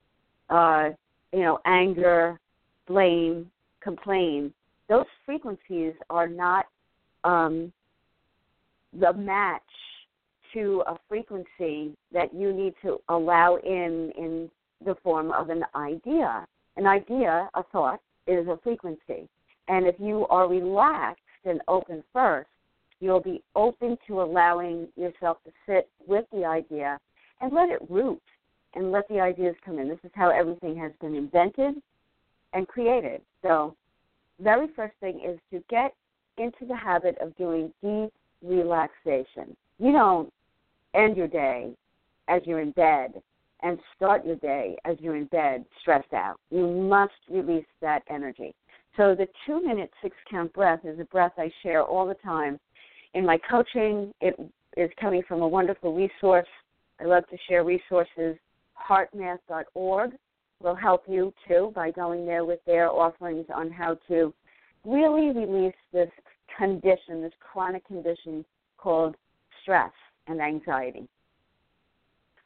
uh, 0.51 0.91
you 1.33 1.41
know, 1.41 1.59
anger, 1.65 2.39
blame, 2.87 3.51
complain, 3.81 4.53
those 4.89 5.07
frequencies 5.25 5.95
are 6.11 6.29
not 6.29 6.67
um, 7.25 7.73
the 8.99 9.13
match 9.15 9.63
to 10.53 10.83
a 10.87 10.97
frequency 11.09 11.97
that 12.13 12.33
you 12.35 12.53
need 12.53 12.75
to 12.83 13.01
allow 13.09 13.57
in 13.57 14.13
in 14.17 14.51
the 14.85 14.95
form 15.03 15.31
of 15.33 15.51
an 15.51 15.65
idea. 15.75 16.47
An 16.77 16.87
idea, 16.87 17.49
a 17.55 17.63
thought, 17.65 18.01
is 18.27 18.47
a 18.49 18.59
frequency. 18.63 19.29
And 19.69 19.87
if 19.87 19.95
you 19.99 20.27
are 20.29 20.49
relaxed 20.49 21.21
and 21.45 21.61
open 21.69 22.03
first, 22.13 22.49
you'll 23.01 23.21
be 23.21 23.43
open 23.55 23.99
to 24.07 24.23
allowing 24.23 24.89
yourself 24.97 25.39
to 25.45 25.53
sit 25.67 25.89
with 26.07 26.25
the 26.33 26.45
idea 26.45 26.99
and 27.41 27.53
let 27.53 27.69
it 27.69 27.81
root 27.91 28.23
and 28.75 28.93
let 28.93 29.09
the 29.09 29.21
ideas 29.21 29.55
come 29.65 29.79
in. 29.79 29.89
This 29.89 29.99
is 30.05 30.11
how 30.15 30.31
everything 30.31 30.77
has 30.79 30.93
been 31.01 31.15
invented 31.15 31.77
and 32.53 32.67
created. 32.67 33.21
So, 33.43 33.75
very 34.41 34.67
first 34.75 34.95
thing 35.01 35.21
is 35.25 35.39
to 35.53 35.63
get 35.71 35.95
into 36.39 36.67
the 36.67 36.77
habit 36.77 37.17
of 37.21 37.37
doing 37.37 37.73
deep 37.83 38.13
relaxation. 38.43 39.57
You 39.79 39.93
don't 39.93 40.33
end 40.95 41.17
your 41.17 41.29
day 41.29 41.73
as 42.29 42.43
you're 42.45 42.61
in 42.61 42.73
bed 42.73 43.23
and 43.65 43.79
start 43.97 44.25
your 44.27 44.37
day 44.37 44.77
as 44.85 44.97
you're 45.01 45.17
in 45.17 45.25
bed 45.27 45.65
stressed 45.81 46.13
out. 46.13 46.37
You 46.51 46.69
must 46.69 47.15
release 47.31 47.67
that 47.81 48.03
energy. 48.09 48.55
So 48.97 49.15
the 49.17 49.27
two 49.47 49.65
minute 49.67 49.91
six 50.03 50.15
count 50.31 50.53
breath 50.53 50.81
is 50.85 51.01
a 51.01 51.05
breath 51.05 51.33
I 51.39 51.51
share 51.63 51.83
all 51.83 52.07
the 52.07 52.15
time. 52.15 52.61
In 53.15 53.25
my 53.25 53.39
coaching, 53.51 54.13
it 54.21 54.39
is 54.77 54.91
coming 55.01 55.23
from 55.27 55.41
a 55.41 55.49
wonderful 55.49 55.95
resource. 55.95 56.47
I 57.01 57.05
love 57.05 57.27
to 57.31 57.37
share 57.49 57.65
resources. 57.65 58.37
HeartMath.org 58.89 60.11
will 60.63 60.75
help 60.75 61.05
you 61.09 61.33
too 61.49 61.73
by 61.75 61.91
going 61.91 62.27
there 62.27 62.45
with 62.45 62.61
their 62.67 62.91
offerings 62.91 63.47
on 63.53 63.71
how 63.71 63.97
to 64.09 64.33
really 64.85 65.31
release 65.31 65.75
this 65.93 66.11
condition, 66.59 67.23
this 67.23 67.33
chronic 67.41 67.87
condition 67.87 68.45
called 68.77 69.17
stress 69.63 69.93
and 70.27 70.41
anxiety. 70.41 71.09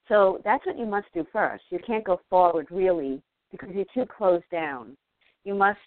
So 0.09 0.41
that's 0.45 0.65
what 0.65 0.79
you 0.79 0.87
must 0.87 1.07
do 1.13 1.27
first. 1.33 1.65
You 1.71 1.79
can't 1.87 2.05
go 2.05 2.21
forward 2.31 2.69
really 2.71 3.23
because 3.51 3.71
you're 3.75 3.85
too 3.95 4.11
closed 4.11 4.49
down. 4.51 4.97
You 5.45 5.55
must 5.55 5.79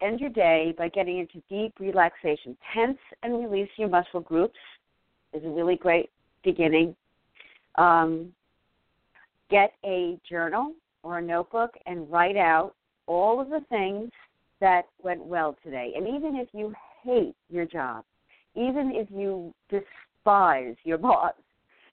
end 0.00 0.20
your 0.20 0.30
day 0.30 0.74
by 0.76 0.88
getting 0.88 1.18
into 1.18 1.42
deep 1.48 1.74
relaxation. 1.80 2.56
Tense 2.74 2.98
and 3.22 3.38
release 3.40 3.70
your 3.76 3.88
muscle 3.88 4.20
groups 4.20 4.58
is 5.32 5.44
a 5.44 5.48
really 5.48 5.76
great 5.76 6.10
beginning. 6.44 6.94
Um, 7.76 8.32
get 9.50 9.72
a 9.84 10.18
journal 10.28 10.72
or 11.02 11.18
a 11.18 11.22
notebook 11.22 11.70
and 11.86 12.10
write 12.10 12.36
out 12.36 12.74
all 13.06 13.40
of 13.40 13.48
the 13.48 13.60
things 13.68 14.10
that 14.60 14.82
went 15.02 15.24
well 15.24 15.56
today. 15.62 15.92
And 15.96 16.06
even 16.08 16.36
if 16.36 16.48
you 16.52 16.72
hate 17.02 17.34
your 17.48 17.66
job, 17.66 18.04
even 18.54 18.92
if 18.94 19.08
you 19.10 19.54
despise 19.70 20.76
your 20.84 20.98
boss 20.98 21.34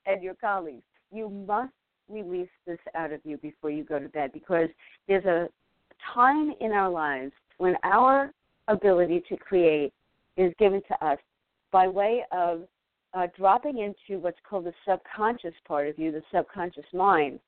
and 0.05 0.23
your 0.23 0.35
colleagues, 0.35 0.83
you 1.13 1.29
must 1.29 1.73
release 2.09 2.49
this 2.67 2.79
out 2.95 3.11
of 3.11 3.21
you 3.23 3.37
before 3.37 3.69
you 3.69 3.83
go 3.83 3.99
to 3.99 4.09
bed 4.09 4.31
because 4.33 4.69
there's 5.07 5.25
a 5.25 5.47
time 6.13 6.53
in 6.59 6.71
our 6.71 6.89
lives 6.89 7.31
when 7.57 7.75
our 7.83 8.31
ability 8.67 9.23
to 9.29 9.37
create 9.37 9.93
is 10.37 10.53
given 10.59 10.81
to 10.87 11.05
us 11.05 11.17
by 11.71 11.87
way 11.87 12.23
of 12.31 12.61
uh, 13.13 13.27
dropping 13.37 13.77
into 13.79 14.19
what's 14.19 14.37
called 14.47 14.65
the 14.65 14.73
subconscious 14.87 15.53
part 15.67 15.87
of 15.87 15.97
you, 15.99 16.11
the 16.11 16.23
subconscious 16.33 16.85
mind, 16.93 17.39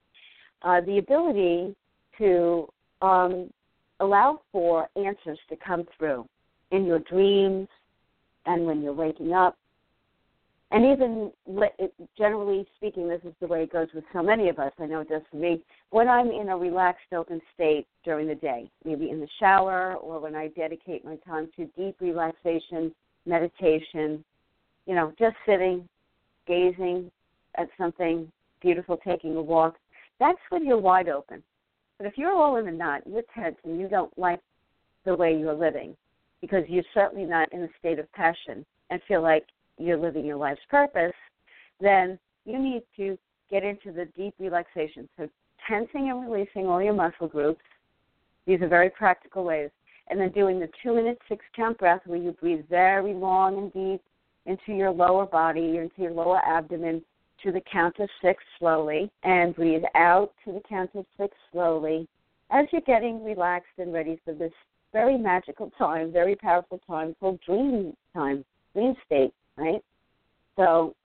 uh, 0.61 0.81
the 0.81 0.99
ability 0.99 1.75
to 2.17 2.67
um, 3.01 3.49
allow 3.99 4.41
for 4.51 4.87
answers 4.95 5.39
to 5.49 5.55
come 5.55 5.85
through 5.97 6.25
in 6.71 6.85
your 6.85 6.99
dreams 6.99 7.67
and 8.45 8.65
when 8.65 8.81
you're 8.81 8.93
waking 8.93 9.33
up 9.33 9.57
and 10.75 10.85
even 10.85 11.31
generally 12.17 12.65
speaking, 12.75 13.07
this 13.07 13.21
is 13.23 13.33
the 13.39 13.47
way 13.47 13.63
it 13.63 13.71
goes 13.71 13.87
with 13.95 14.03
so 14.11 14.21
many 14.21 14.49
of 14.49 14.59
us. 14.59 14.73
I 14.77 14.85
know 14.87 14.99
it 14.99 15.07
does 15.07 15.21
for 15.31 15.37
me. 15.37 15.61
When 15.91 16.09
I'm 16.09 16.31
in 16.31 16.49
a 16.49 16.57
relaxed, 16.57 17.13
open 17.15 17.41
state 17.53 17.87
during 18.03 18.27
the 18.27 18.35
day, 18.35 18.69
maybe 18.83 19.09
in 19.09 19.21
the 19.21 19.27
shower 19.39 19.93
or 19.93 20.19
when 20.19 20.35
I 20.35 20.49
dedicate 20.49 21.05
my 21.05 21.15
time 21.25 21.49
to 21.55 21.65
deep 21.77 21.95
relaxation, 22.01 22.93
meditation, 23.25 24.21
you 24.85 24.95
know, 24.95 25.13
just 25.17 25.37
sitting, 25.45 25.87
gazing 26.45 27.09
at 27.57 27.69
something 27.77 28.29
beautiful, 28.61 28.97
taking 28.97 29.37
a 29.37 29.41
walk, 29.41 29.75
that's 30.19 30.39
when 30.49 30.65
you're 30.65 30.77
wide 30.77 31.07
open. 31.07 31.41
But 31.97 32.05
if 32.05 32.17
you're 32.17 32.35
all 32.35 32.57
in 32.57 32.67
a 32.67 32.71
knot, 32.73 33.03
you're 33.05 33.23
tense, 33.33 33.55
and 33.63 33.79
you 33.79 33.87
don't 33.87 34.11
like 34.19 34.41
the 35.05 35.15
way 35.15 35.37
you're 35.37 35.53
living 35.53 35.95
because 36.41 36.65
you're 36.67 36.83
certainly 36.93 37.23
not 37.23 37.53
in 37.53 37.63
a 37.63 37.69
state 37.79 37.97
of 37.97 38.11
passion 38.11 38.65
and 38.89 38.99
feel 39.07 39.21
like 39.21 39.45
you're 39.77 39.97
living 39.97 40.25
your 40.25 40.37
life's 40.37 40.61
purpose, 40.69 41.13
then 41.79 42.17
you 42.45 42.59
need 42.59 42.83
to 42.97 43.17
get 43.49 43.63
into 43.63 43.91
the 43.91 44.05
deep 44.17 44.33
relaxation. 44.39 45.07
So 45.17 45.27
tensing 45.67 46.09
and 46.09 46.29
releasing 46.29 46.67
all 46.67 46.81
your 46.81 46.93
muscle 46.93 47.27
groups. 47.27 47.61
These 48.45 48.61
are 48.61 48.67
very 48.67 48.89
practical 48.89 49.43
ways. 49.43 49.69
And 50.07 50.19
then 50.19 50.31
doing 50.31 50.59
the 50.59 50.69
two 50.83 50.95
minute 50.95 51.19
six 51.27 51.43
count 51.55 51.79
breath 51.79 52.01
where 52.05 52.19
you 52.19 52.31
breathe 52.33 52.65
very 52.69 53.13
long 53.13 53.57
and 53.57 53.73
deep 53.73 54.01
into 54.45 54.77
your 54.77 54.91
lower 54.91 55.25
body, 55.25 55.77
into 55.77 56.01
your 56.01 56.11
lower 56.11 56.39
abdomen 56.45 57.01
to 57.43 57.51
the 57.51 57.61
count 57.71 57.99
of 57.99 58.07
six 58.21 58.43
slowly, 58.59 59.11
and 59.23 59.55
breathe 59.55 59.83
out 59.95 60.31
to 60.45 60.51
the 60.51 60.61
count 60.69 60.91
of 60.93 61.05
six 61.17 61.35
slowly 61.51 62.07
as 62.51 62.65
you're 62.71 62.81
getting 62.81 63.23
relaxed 63.23 63.73
and 63.77 63.91
ready 63.91 64.19
for 64.23 64.33
this 64.33 64.53
very 64.93 65.17
magical 65.17 65.71
time, 65.77 66.11
very 66.11 66.35
powerful 66.35 66.79
time 66.87 67.15
called 67.19 67.39
dream 67.45 67.95
time, 68.13 68.45
dream 68.73 68.95
state 69.05 69.33
right? 69.57 69.81
So, 70.55 70.95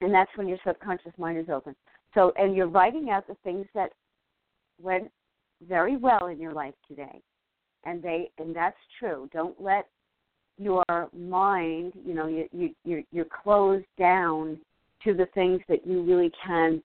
and 0.00 0.12
that's 0.12 0.30
when 0.36 0.48
your 0.48 0.58
subconscious 0.66 1.12
mind 1.18 1.38
is 1.38 1.48
open. 1.48 1.74
So, 2.14 2.32
and 2.36 2.54
you're 2.54 2.68
writing 2.68 3.10
out 3.10 3.26
the 3.26 3.36
things 3.44 3.66
that 3.74 3.92
went 4.80 5.10
very 5.68 5.96
well 5.96 6.26
in 6.26 6.40
your 6.40 6.52
life 6.52 6.74
today, 6.86 7.20
and 7.84 8.02
they, 8.02 8.30
and 8.38 8.54
that's 8.54 8.76
true. 8.98 9.28
Don't 9.32 9.60
let 9.60 9.86
your 10.58 10.84
mind, 11.16 11.92
you 12.04 12.14
know, 12.14 12.26
you 12.26 12.48
you 12.52 12.70
you're, 12.84 13.02
you're 13.12 13.26
closed 13.42 13.86
down 13.98 14.58
to 15.04 15.14
the 15.14 15.26
things 15.34 15.60
that 15.68 15.86
you 15.86 16.02
really 16.02 16.32
can 16.44 16.82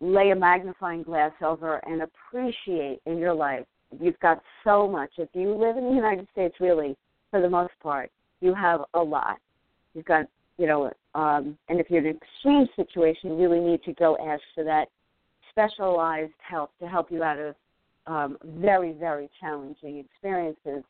lay 0.00 0.30
a 0.30 0.34
magnifying 0.36 1.02
glass 1.02 1.32
over 1.42 1.76
and 1.86 2.02
appreciate 2.02 3.00
in 3.06 3.18
your 3.18 3.34
life. 3.34 3.66
You've 4.00 4.18
got 4.20 4.42
so 4.64 4.88
much. 4.88 5.10
If 5.18 5.28
you 5.34 5.54
live 5.54 5.76
in 5.76 5.84
the 5.84 5.94
United 5.94 6.26
States, 6.32 6.54
really, 6.60 6.96
for 7.30 7.42
the 7.42 7.50
most 7.50 7.72
part, 7.82 8.10
you 8.40 8.54
have 8.54 8.82
a 8.94 9.00
lot. 9.00 9.38
You've 9.94 10.04
got, 10.04 10.26
you 10.58 10.66
know, 10.66 10.90
um, 11.14 11.58
and 11.68 11.80
if 11.80 11.90
you're 11.90 12.00
in 12.00 12.06
an 12.06 12.18
extreme 12.22 12.66
situation, 12.76 13.30
you 13.30 13.36
really 13.36 13.60
need 13.60 13.82
to 13.84 13.92
go 13.94 14.16
ask 14.24 14.42
for 14.54 14.64
that 14.64 14.88
specialized 15.50 16.32
help 16.38 16.70
to 16.80 16.88
help 16.88 17.10
you 17.10 17.22
out 17.22 17.38
of 17.38 17.54
um, 18.06 18.38
very, 18.44 18.92
very 18.92 19.28
challenging 19.40 19.98
experiences. 19.98 20.84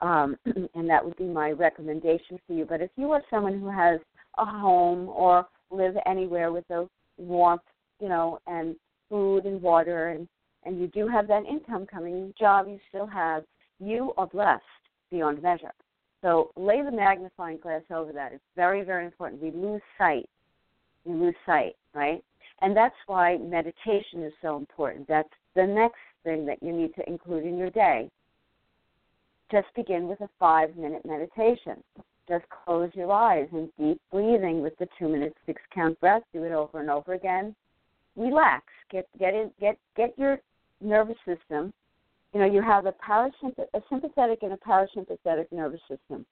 Um, 0.00 0.36
and 0.74 0.88
that 0.88 1.04
would 1.04 1.16
be 1.16 1.24
my 1.24 1.50
recommendation 1.50 2.38
for 2.46 2.54
you. 2.54 2.64
But 2.64 2.80
if 2.80 2.90
you 2.96 3.10
are 3.12 3.22
someone 3.30 3.60
who 3.60 3.68
has 3.68 4.00
a 4.38 4.44
home 4.44 5.08
or 5.08 5.46
live 5.70 5.94
anywhere 6.06 6.52
with 6.52 6.68
a 6.70 6.86
warmth, 7.18 7.62
you 8.00 8.08
know, 8.08 8.40
and 8.46 8.74
food 9.08 9.44
and 9.44 9.60
water, 9.60 10.08
and 10.08 10.26
and 10.64 10.78
you 10.78 10.88
do 10.88 11.08
have 11.08 11.26
that 11.28 11.44
income 11.46 11.86
coming, 11.86 12.34
job 12.38 12.66
you 12.68 12.78
still 12.90 13.06
have, 13.06 13.44
you 13.78 14.12
are 14.18 14.26
blessed 14.26 14.62
beyond 15.10 15.42
measure. 15.42 15.72
So 16.22 16.50
lay 16.56 16.82
the 16.82 16.90
magnifying 16.90 17.58
glass 17.58 17.82
over 17.90 18.12
that. 18.12 18.32
It's 18.32 18.44
very, 18.54 18.82
very 18.82 19.04
important. 19.06 19.42
We 19.42 19.50
lose 19.50 19.80
sight. 19.96 20.28
We 21.04 21.14
lose 21.14 21.34
sight, 21.46 21.76
right? 21.94 22.22
And 22.60 22.76
that's 22.76 22.94
why 23.06 23.38
meditation 23.38 24.22
is 24.22 24.32
so 24.42 24.56
important. 24.56 25.08
That's 25.08 25.28
the 25.54 25.66
next 25.66 26.00
thing 26.24 26.44
that 26.46 26.62
you 26.62 26.72
need 26.72 26.94
to 26.96 27.08
include 27.08 27.44
in 27.44 27.56
your 27.56 27.70
day. 27.70 28.10
Just 29.50 29.68
begin 29.74 30.08
with 30.08 30.20
a 30.20 30.28
five 30.38 30.76
minute 30.76 31.02
meditation. 31.04 31.82
Just 32.28 32.44
close 32.64 32.90
your 32.94 33.10
eyes 33.10 33.48
and 33.52 33.70
deep 33.78 34.00
breathing 34.12 34.60
with 34.62 34.76
the 34.78 34.86
two 34.98 35.08
minute 35.08 35.34
six 35.46 35.60
count 35.74 35.98
breath. 36.00 36.22
Do 36.32 36.44
it 36.44 36.52
over 36.52 36.80
and 36.80 36.90
over 36.90 37.14
again. 37.14 37.56
Relax. 38.14 38.64
Get 38.90 39.08
get 39.18 39.34
in, 39.34 39.50
get 39.58 39.78
get 39.96 40.16
your 40.18 40.38
nervous 40.80 41.16
system 41.26 41.72
you 42.32 42.40
know, 42.40 42.46
you 42.46 42.62
have 42.62 42.86
a 42.86 42.92
parasympathetic, 42.92 43.66
a 43.74 43.80
sympathetic 43.88 44.40
and 44.42 44.52
a 44.52 44.56
parasympathetic 44.56 45.46
nervous 45.50 45.80
system. 45.88 46.24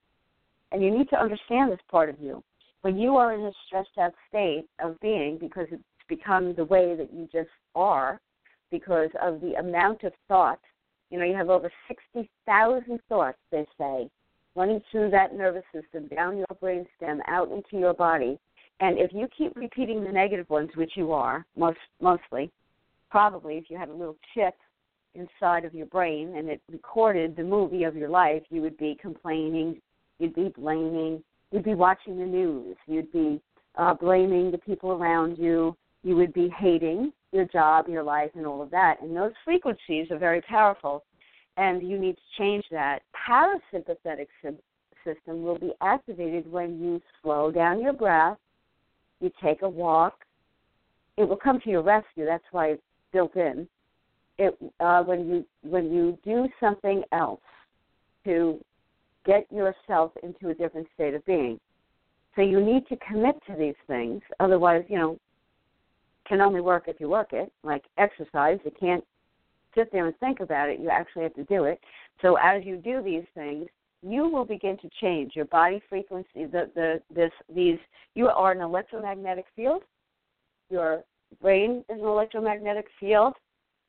And 0.71 0.83
you 0.83 0.97
need 0.97 1.09
to 1.11 1.21
understand 1.21 1.73
this 1.73 1.81
part 1.91 2.09
of 2.09 2.21
you. 2.21 2.43
When 2.83 2.97
you 2.97 3.17
are 3.17 3.35
in 3.35 3.41
a 3.41 3.53
stressed 3.67 3.99
out 3.99 4.13
state 4.29 4.67
of 4.83 4.99
being, 5.01 5.39
because 5.39 5.67
it's 5.73 5.83
become 6.09 6.55
the 6.55 6.65
way 6.65 6.95
that 6.95 7.13
you 7.13 7.29
just 7.33 7.51
are, 7.75 8.21
because 8.71 9.11
of 9.21 9.41
the 9.41 9.55
amount 9.55 10.05
of 10.05 10.13
thought, 10.29 10.61
you 11.11 11.19
know, 11.19 11.25
you 11.25 11.35
have 11.35 11.49
over 11.49 11.71
60,000 11.89 13.01
thoughts, 13.09 13.39
they 13.51 13.67
say, 13.79 14.09
running 14.55 14.83
through 14.91 15.11
that 15.11 15.35
nervous 15.35 15.65
system, 15.73 16.07
down 16.09 16.37
your 16.37 16.47
brain 16.61 16.87
stem, 16.97 17.21
out 17.27 17.51
into 17.51 17.79
your 17.79 17.95
body. 17.95 18.39
And 18.81 18.99
if 18.99 19.13
you 19.13 19.27
keep 19.37 19.57
repeating 19.57 20.05
the 20.05 20.13
negative 20.13 20.49
ones, 20.51 20.71
which 20.75 20.93
you 20.97 21.13
are, 21.13 21.45
most 21.57 21.79
mostly, 22.01 22.51
probably 23.11 23.57
if 23.57 23.65
you 23.69 23.79
had 23.79 23.89
a 23.89 23.95
little 23.95 24.17
chip 24.35 24.55
inside 25.15 25.65
of 25.65 25.75
your 25.75 25.87
brain 25.87 26.35
and 26.37 26.49
it 26.49 26.61
recorded 26.71 27.37
the 27.37 27.43
movie 27.43 27.85
of 27.85 27.97
your 27.97 28.09
life, 28.09 28.43
you 28.51 28.61
would 28.63 28.77
be 28.77 28.97
complaining, 29.01 29.81
you'd 30.19 30.35
be 30.35 30.53
blaming, 30.57 31.23
you'd 31.51 31.65
be 31.65 31.75
watching 31.75 32.19
the 32.19 32.25
news, 32.25 32.77
you'd 32.87 33.13
be 33.13 33.41
uh, 33.77 33.95
blaming 33.95 34.51
the 34.51 34.59
people 34.59 34.93
around 34.93 35.39
you, 35.39 35.77
you 36.03 36.17
would 36.17 36.33
be 36.33 36.49
hating 36.59 37.13
your 37.33 37.45
job, 37.47 37.89
your 37.89 38.03
life, 38.03 38.31
and 38.35 38.47
all 38.47 38.63
of 38.63 38.71
that. 38.71 39.01
And 39.03 39.17
those 39.17 39.33
frequencies 39.45 40.11
are 40.11 40.19
very 40.19 40.41
powerful, 40.43 41.05
and 41.57 41.83
you 41.83 41.99
need 41.99 42.17
to 42.17 42.23
change 42.39 42.65
that. 42.71 43.01
Parasympathetic 43.29 44.29
system 45.05 45.43
will 45.43 45.59
be 45.59 45.73
activated 45.81 46.51
when 46.51 46.81
you 46.81 47.01
slow 47.23 47.51
down 47.51 47.81
your 47.81 47.93
breath, 47.93 48.39
you 49.21 49.31
take 49.43 49.63
a 49.63 49.69
walk. 49.69 50.25
It 51.17 51.29
will 51.29 51.37
come 51.37 51.61
to 51.61 51.71
your 51.71 51.83
rescue. 51.83 52.25
That's 52.25 52.45
why 52.53 52.69
it's 52.69 52.83
built 53.13 53.35
in 53.35 53.69
it 54.39 54.57
uh, 54.81 55.03
when 55.03 55.29
you 55.29 55.45
when 55.63 55.93
you 55.93 56.19
do 56.25 56.49
something 56.61 57.03
else 57.13 57.41
to 58.25 58.59
get 59.25 59.47
yourself 59.53 60.13
into 60.23 60.51
a 60.51 60.55
different 60.55 60.87
state 60.95 61.15
of 61.15 61.25
being. 61.27 61.59
So 62.37 62.43
you 62.43 62.61
need 62.65 62.87
to 62.89 62.97
commit 62.97 63.35
to 63.49 63.57
these 63.57 63.75
things. 63.87 64.23
Otherwise, 64.39 64.85
you 64.89 64.97
know, 64.97 65.19
can 66.27 66.41
only 66.41 66.61
work 66.61 66.85
if 66.87 67.01
you 67.01 67.09
work 67.09 67.33
it. 67.33 67.53
Like 67.65 67.85
exercise, 67.97 68.59
you 68.65 68.71
can't 68.79 69.05
sit 69.75 69.91
there 69.93 70.07
and 70.07 70.17
think 70.19 70.41
about 70.41 70.69
it. 70.69 70.79
You 70.79 70.89
actually 70.89 71.25
have 71.25 71.35
to 71.35 71.45
do 71.45 71.65
it. 71.65 71.81
So 72.23 72.37
as 72.37 72.65
you 72.65 72.77
do 72.77 73.03
these 73.03 73.25
things, 73.35 73.67
you 74.03 74.29
will 74.29 74.45
begin 74.45 74.77
to 74.79 74.89
change 75.01 75.33
your 75.35 75.47
body 75.47 75.83
frequency. 75.89 76.47
The 76.47 76.71
the 76.75 77.03
this 77.15 77.33
these 77.53 77.79
you 78.15 78.29
are 78.29 78.53
an 78.53 78.61
electromagnetic 78.61 79.47
field. 79.57 79.83
Your 80.71 81.03
brain 81.43 81.85
is 81.89 81.99
an 81.99 82.07
electromagnetic 82.07 82.87
field. 83.01 83.35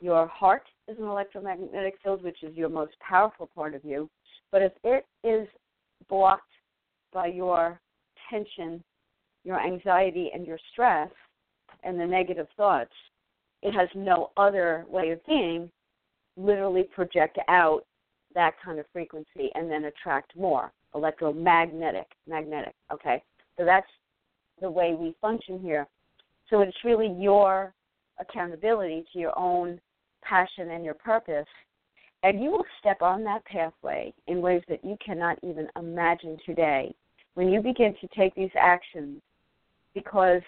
Your 0.02 0.28
heart 0.28 0.64
is 0.88 0.98
an 0.98 1.06
electromagnetic 1.06 1.96
field, 2.04 2.24
which 2.24 2.42
is 2.44 2.56
your 2.56 2.70
most 2.70 2.94
powerful 3.00 3.50
part 3.54 3.76
of 3.76 3.84
you. 3.84 4.10
But 4.52 4.62
if 4.62 4.72
it 4.84 5.06
is 5.24 5.48
blocked 6.08 6.44
by 7.14 7.28
your 7.28 7.80
tension, 8.30 8.84
your 9.44 9.60
anxiety, 9.60 10.32
and 10.34 10.46
your 10.46 10.60
stress, 10.72 11.10
and 11.84 12.00
the 12.00 12.06
negative 12.06 12.48
thoughts, 12.56 12.94
it 13.62 13.74
has 13.74 13.90
no 13.94 14.32
other 14.38 14.86
way 14.90 15.12
of 15.12 15.26
being, 15.26 15.70
literally 16.38 16.84
project 16.84 17.38
out 17.50 17.82
that 18.34 18.54
kind 18.64 18.80
of 18.80 18.86
frequency 18.94 19.50
and 19.56 19.70
then 19.70 19.86
attract 19.86 20.36
more 20.36 20.72
electromagnetic, 20.96 22.08
magnetic. 22.28 22.74
Okay, 22.92 23.22
so 23.58 23.66
that's 23.66 23.88
the 24.62 24.70
way 24.70 24.96
we 24.98 25.16
function 25.22 25.60
here. 25.60 25.88
So 26.50 26.62
it's 26.62 26.78
really 26.84 27.14
your 27.20 27.74
accountability 28.20 29.06
to 29.14 29.20
your 29.20 29.38
own 29.38 29.80
passion 30.22 30.72
and 30.72 30.84
your 30.86 30.94
purpose, 30.94 31.48
and 32.24 32.42
you 32.42 32.52
will 32.52 32.66
step 32.80 33.02
on 33.02 33.24
that 33.24 33.46
pathway 33.46 34.14
in 34.28 34.42
ways 34.42 34.62
that 34.68 34.84
you 34.84 34.98
cannot 35.04 35.38
even 35.44 35.68
imagine 35.78 36.38
today 36.46 36.94
when 37.36 37.50
you 37.50 37.62
begin 37.62 37.96
to 38.02 38.08
take 38.16 38.36
these 38.36 38.52
actions 38.60 39.22
because 39.94 40.42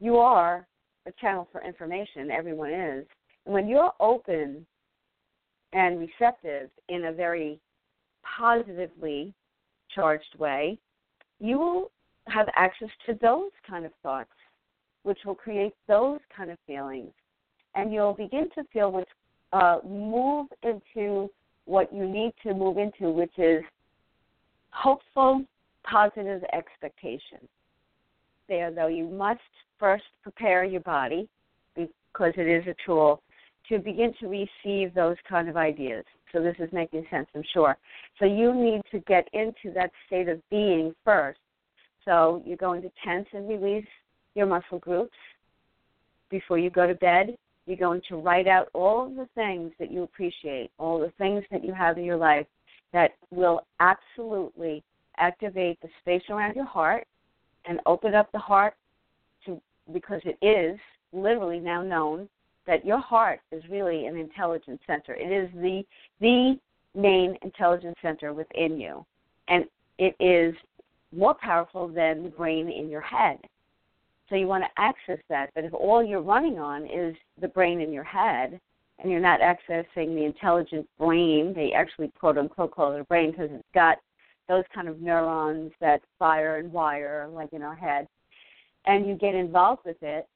you 0.00 0.16
are 0.16 0.66
a 1.06 1.12
channel 1.20 1.48
for 1.52 1.62
information, 1.62 2.30
everyone 2.30 2.72
is. 2.72 3.06
And 3.46 3.54
when 3.54 3.68
you're 3.68 3.92
open 4.00 4.66
and 5.72 5.98
receptive 6.00 6.70
in 6.88 7.04
a 7.04 7.12
very 7.12 7.60
positively 8.36 9.32
charged 9.94 10.38
way, 10.38 10.78
you 11.40 11.58
will 11.58 11.90
have 12.26 12.48
access 12.56 12.88
to 13.06 13.18
those 13.20 13.50
kind 13.68 13.84
of 13.84 13.92
thoughts, 14.02 14.32
which 15.02 15.18
will 15.24 15.34
create 15.34 15.74
those 15.86 16.20
kind 16.34 16.50
of 16.50 16.58
feelings 16.66 17.12
and 17.74 17.92
you'll 17.92 18.14
begin 18.14 18.48
to 18.54 18.64
feel 18.72 18.90
what's 18.92 19.10
uh, 19.52 19.78
move 19.86 20.48
into 20.62 21.30
what 21.66 21.92
you 21.92 22.06
need 22.06 22.32
to 22.42 22.52
move 22.52 22.76
into, 22.76 23.10
which 23.10 23.32
is 23.38 23.62
hopeful, 24.70 25.44
positive 25.84 26.42
expectation. 26.52 27.38
there, 28.48 28.70
though, 28.72 28.88
you 28.88 29.06
must 29.06 29.40
first 29.78 30.04
prepare 30.22 30.64
your 30.64 30.80
body 30.80 31.28
because 31.74 32.32
it 32.36 32.48
is 32.48 32.66
a 32.66 32.74
tool 32.84 33.22
to 33.68 33.78
begin 33.78 34.12
to 34.20 34.26
receive 34.26 34.92
those 34.92 35.16
kind 35.28 35.48
of 35.48 35.56
ideas. 35.56 36.04
So 36.32 36.42
this 36.42 36.56
is 36.58 36.68
making 36.72 37.06
sense, 37.10 37.28
I'm 37.34 37.44
sure. 37.52 37.76
So 38.18 38.26
you 38.26 38.54
need 38.54 38.82
to 38.90 38.98
get 39.00 39.28
into 39.32 39.72
that 39.74 39.90
state 40.06 40.28
of 40.28 40.40
being 40.50 40.94
first. 41.04 41.38
So 42.04 42.42
you're 42.44 42.56
going 42.56 42.82
to 42.82 42.90
tense 43.04 43.26
and 43.32 43.48
release 43.48 43.86
your 44.34 44.46
muscle 44.46 44.78
groups 44.78 45.16
before 46.28 46.58
you 46.58 46.70
go 46.70 46.86
to 46.86 46.94
bed. 46.94 47.36
You're 47.66 47.76
going 47.76 48.02
to 48.08 48.16
write 48.16 48.46
out 48.46 48.68
all 48.74 49.06
of 49.06 49.14
the 49.14 49.28
things 49.34 49.72
that 49.78 49.90
you 49.90 50.02
appreciate, 50.02 50.70
all 50.78 50.98
the 50.98 51.12
things 51.18 51.44
that 51.50 51.64
you 51.64 51.72
have 51.72 51.96
in 51.98 52.04
your 52.04 52.16
life 52.16 52.46
that 52.92 53.12
will 53.30 53.62
absolutely 53.80 54.82
activate 55.18 55.80
the 55.80 55.88
space 56.00 56.22
around 56.28 56.54
your 56.54 56.66
heart 56.66 57.06
and 57.66 57.80
open 57.86 58.14
up 58.14 58.30
the 58.32 58.38
heart 58.38 58.74
to 59.46 59.60
because 59.92 60.20
it 60.24 60.38
is 60.44 60.78
literally 61.12 61.58
now 61.58 61.82
known 61.82 62.28
that 62.66 62.84
your 62.84 62.98
heart 62.98 63.40
is 63.52 63.62
really 63.70 64.06
an 64.06 64.16
intelligence 64.16 64.80
center. 64.86 65.14
It 65.14 65.30
is 65.30 65.50
the 65.54 65.82
the 66.20 66.58
main 66.94 67.36
intelligence 67.42 67.96
center 68.00 68.32
within 68.32 68.78
you. 68.78 69.04
And 69.48 69.64
it 69.98 70.14
is 70.20 70.54
more 71.14 71.34
powerful 71.34 71.88
than 71.88 72.22
the 72.22 72.30
brain 72.30 72.70
in 72.70 72.88
your 72.88 73.00
head. 73.00 73.38
So 74.28 74.36
you 74.36 74.46
want 74.46 74.64
to 74.64 74.82
access 74.82 75.18
that. 75.28 75.50
But 75.54 75.64
if 75.64 75.74
all 75.74 76.02
you're 76.02 76.22
running 76.22 76.58
on 76.58 76.86
is 76.86 77.14
the 77.40 77.48
brain 77.48 77.80
in 77.80 77.92
your 77.92 78.04
head, 78.04 78.58
and 78.98 79.10
you're 79.10 79.20
not 79.20 79.40
accessing 79.40 80.14
the 80.14 80.24
intelligent 80.24 80.86
brain, 80.98 81.52
they 81.54 81.72
actually 81.72 82.12
quote 82.18 82.38
unquote 82.38 82.70
call 82.70 82.92
it 82.92 83.00
a 83.00 83.04
brain 83.04 83.32
because 83.32 83.50
it's 83.52 83.64
got 83.74 83.98
those 84.48 84.64
kind 84.74 84.88
of 84.88 85.00
neurons 85.00 85.72
that 85.80 86.00
fire 86.18 86.58
and 86.58 86.72
wire 86.72 87.28
like 87.32 87.52
in 87.52 87.62
our 87.62 87.74
head, 87.74 88.06
and 88.86 89.06
you 89.06 89.14
get 89.16 89.34
involved 89.34 89.82
with 89.84 89.96
it, 90.02 90.28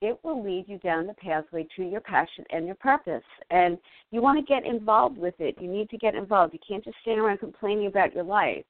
it 0.00 0.18
will 0.22 0.44
lead 0.44 0.66
you 0.68 0.78
down 0.78 1.06
the 1.06 1.14
pathway 1.14 1.66
to 1.76 1.82
your 1.82 2.00
passion 2.00 2.44
and 2.50 2.66
your 2.66 2.74
purpose. 2.74 3.22
And 3.50 3.78
you 4.10 4.20
want 4.20 4.38
to 4.38 4.52
get 4.52 4.66
involved 4.66 5.16
with 5.16 5.34
it. 5.38 5.56
You 5.58 5.68
need 5.68 5.88
to 5.90 5.96
get 5.96 6.14
involved. 6.14 6.52
You 6.52 6.58
can't 6.66 6.84
just 6.84 6.96
stand 7.00 7.18
around 7.18 7.38
complaining 7.38 7.86
about 7.86 8.14
your 8.14 8.24
life. 8.24 8.64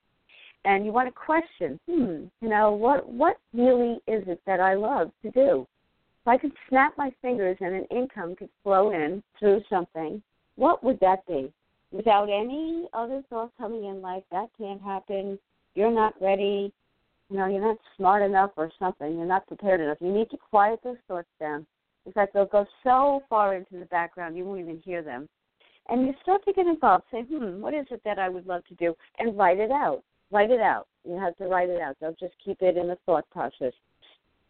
And 0.64 0.84
you 0.84 0.92
want 0.92 1.08
to 1.08 1.12
question, 1.12 1.78
hmm, 1.86 2.24
you 2.40 2.48
know, 2.48 2.72
what 2.72 3.08
what 3.08 3.38
really 3.52 3.98
is 4.06 4.24
it 4.26 4.40
that 4.46 4.60
I 4.60 4.74
love 4.74 5.10
to 5.22 5.30
do? 5.30 5.66
If 6.22 6.28
I 6.28 6.38
could 6.38 6.52
snap 6.68 6.94
my 6.96 7.12
fingers 7.20 7.58
and 7.60 7.74
an 7.74 7.84
income 7.90 8.34
could 8.34 8.48
flow 8.62 8.92
in 8.92 9.22
through 9.38 9.62
something, 9.68 10.22
what 10.56 10.82
would 10.82 10.98
that 11.00 11.26
be? 11.26 11.52
Without 11.92 12.30
any 12.30 12.88
other 12.94 13.22
thoughts 13.28 13.52
coming 13.58 13.84
in 13.84 14.00
like 14.00 14.24
that 14.32 14.48
can't 14.56 14.80
happen, 14.80 15.38
you're 15.74 15.90
not 15.90 16.14
ready, 16.20 16.72
you 17.28 17.36
know, 17.36 17.46
you're 17.46 17.60
not 17.60 17.76
smart 17.96 18.22
enough 18.22 18.52
or 18.56 18.72
something, 18.78 19.16
you're 19.16 19.26
not 19.26 19.46
prepared 19.46 19.80
enough. 19.80 19.98
You 20.00 20.12
need 20.12 20.30
to 20.30 20.38
quiet 20.38 20.80
those 20.82 20.96
thoughts 21.06 21.28
down. 21.38 21.66
In 22.06 22.12
fact, 22.12 22.32
they'll 22.32 22.46
go 22.46 22.66
so 22.82 23.22
far 23.28 23.54
into 23.54 23.78
the 23.78 23.86
background 23.86 24.36
you 24.36 24.44
won't 24.44 24.60
even 24.60 24.80
hear 24.84 25.02
them. 25.02 25.28
And 25.88 26.06
you 26.06 26.14
start 26.22 26.44
to 26.46 26.52
get 26.52 26.66
involved. 26.66 27.04
Say, 27.10 27.22
hmm, 27.22 27.60
what 27.60 27.74
is 27.74 27.86
it 27.90 28.00
that 28.04 28.18
I 28.18 28.30
would 28.30 28.46
love 28.46 28.64
to 28.68 28.74
do? 28.74 28.94
And 29.18 29.36
write 29.36 29.58
it 29.58 29.70
out. 29.70 30.02
Write 30.34 30.50
it 30.50 30.60
out. 30.60 30.88
You 31.04 31.16
have 31.16 31.36
to 31.36 31.44
write 31.44 31.68
it 31.68 31.80
out. 31.80 31.96
Don't 32.00 32.18
just 32.18 32.34
keep 32.44 32.60
it 32.60 32.76
in 32.76 32.88
the 32.88 32.98
thought 33.06 33.24
process. 33.30 33.72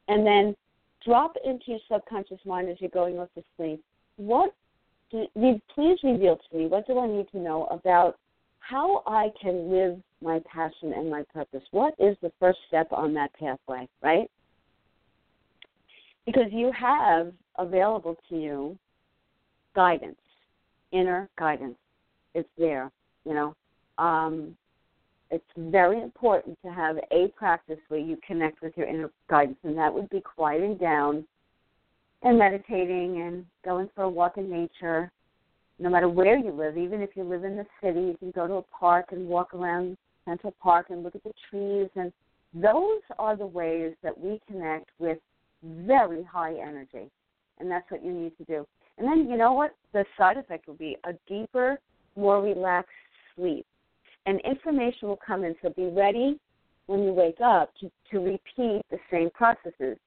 And 0.09 0.27
then 0.27 0.57
drop 1.05 1.35
into 1.44 1.64
your 1.66 1.79
subconscious 1.92 2.38
mind 2.47 2.70
as 2.70 2.79
you're 2.81 2.88
going 2.88 3.18
off 3.18 3.29
to 3.35 3.42
sleep. 3.59 3.85
What 4.16 4.55
do, 5.11 5.27
please 5.75 5.99
reveal 6.03 6.38
to 6.38 6.57
me 6.57 6.68
what 6.68 6.87
do 6.87 6.99
I 6.99 7.07
need 7.07 7.29
to 7.33 7.38
know 7.38 7.66
about 7.66 8.16
how 8.61 9.03
I 9.07 9.29
can 9.38 9.70
live 9.70 10.01
my 10.23 10.40
passion 10.51 10.94
and 10.94 11.11
my 11.11 11.23
purpose? 11.35 11.62
What 11.70 11.92
is 11.99 12.16
the 12.23 12.33
first 12.40 12.61
step 12.66 12.90
on 12.90 13.12
that 13.14 13.35
pathway, 13.35 13.87
right? 14.03 14.31
Because 16.25 16.51
you 16.51 16.73
have 16.73 17.31
available 17.59 18.16
to 18.31 18.37
you 18.37 18.79
guidance, 19.75 20.16
inner 20.92 21.29
guidance. 21.38 21.77
It's 22.35 22.49
there, 22.57 22.90
you 23.27 23.35
know. 23.35 23.55
Um, 23.99 24.57
it's 25.35 25.44
very 25.57 26.01
important 26.01 26.57
to 26.64 26.70
have 26.70 26.97
a 27.11 27.27
practice 27.37 27.79
where 27.88 27.99
you 27.99 28.16
connect 28.25 28.62
with 28.62 28.73
your 28.77 28.87
inner 28.87 29.11
guidance, 29.29 29.59
and 29.64 29.77
that 29.77 29.92
would 29.92 30.09
be 30.09 30.20
quieting 30.20 30.77
down 30.77 31.25
and 32.23 32.38
meditating 32.38 33.20
and 33.20 33.44
going 33.64 33.90
for 33.97 34.05
a 34.05 34.09
walk 34.09 34.37
in 34.37 34.49
nature. 34.49 35.11
No 35.81 35.90
matter 35.90 36.09
where 36.09 36.38
you 36.38 36.53
live, 36.53 36.79
even 36.79 37.01
if 37.01 37.11
you 37.16 37.25
live 37.25 37.42
in 37.42 37.57
the 37.57 37.66
city, 37.83 38.01
you 38.01 38.16
can 38.16 38.31
go 38.31 38.47
to 38.47 38.55
a 38.55 38.62
park 38.62 39.07
and 39.11 39.27
walk 39.27 39.55
around 39.55 39.97
Central 40.25 40.55
Park 40.62 40.87
and 40.90 41.03
look 41.03 41.16
at 41.16 41.25
the 41.25 41.33
trees. 41.51 41.88
And 41.97 42.12
those 42.55 43.01
are 43.18 43.37
the 43.37 43.47
ways 43.47 43.94
that 44.05 44.16
we 44.16 44.40
connect 44.47 44.90
with 45.01 45.18
very 45.64 46.23
high 46.23 46.55
energy. 46.55 47.11
And 47.59 47.68
that's 47.68 47.90
what 47.90 48.05
you 48.05 48.12
need 48.12 48.38
to 48.38 48.44
do. 48.44 48.64
And 48.99 49.09
then, 49.09 49.29
you 49.29 49.37
know 49.37 49.53
what? 49.53 49.75
The 49.92 50.05
side 50.16 50.37
effect 50.37 50.68
will 50.68 50.75
be 50.75 50.97
a 51.03 51.14
deeper, 51.29 51.81
more 52.14 52.40
relaxed 52.40 52.90
sleep 53.35 53.66
and 54.26 54.40
information 54.40 55.08
will 55.08 55.18
come 55.24 55.44
in. 55.44 55.54
So 55.62 55.70
be 55.70 55.87
ready 55.87 56.38
when 56.87 57.02
you 57.02 57.12
wake 57.12 57.40
up 57.42 57.72
to, 57.80 57.90
to 58.10 58.18
repeat 58.18 58.82
the 58.90 58.98
same 59.10 59.30
processes. 59.30 59.98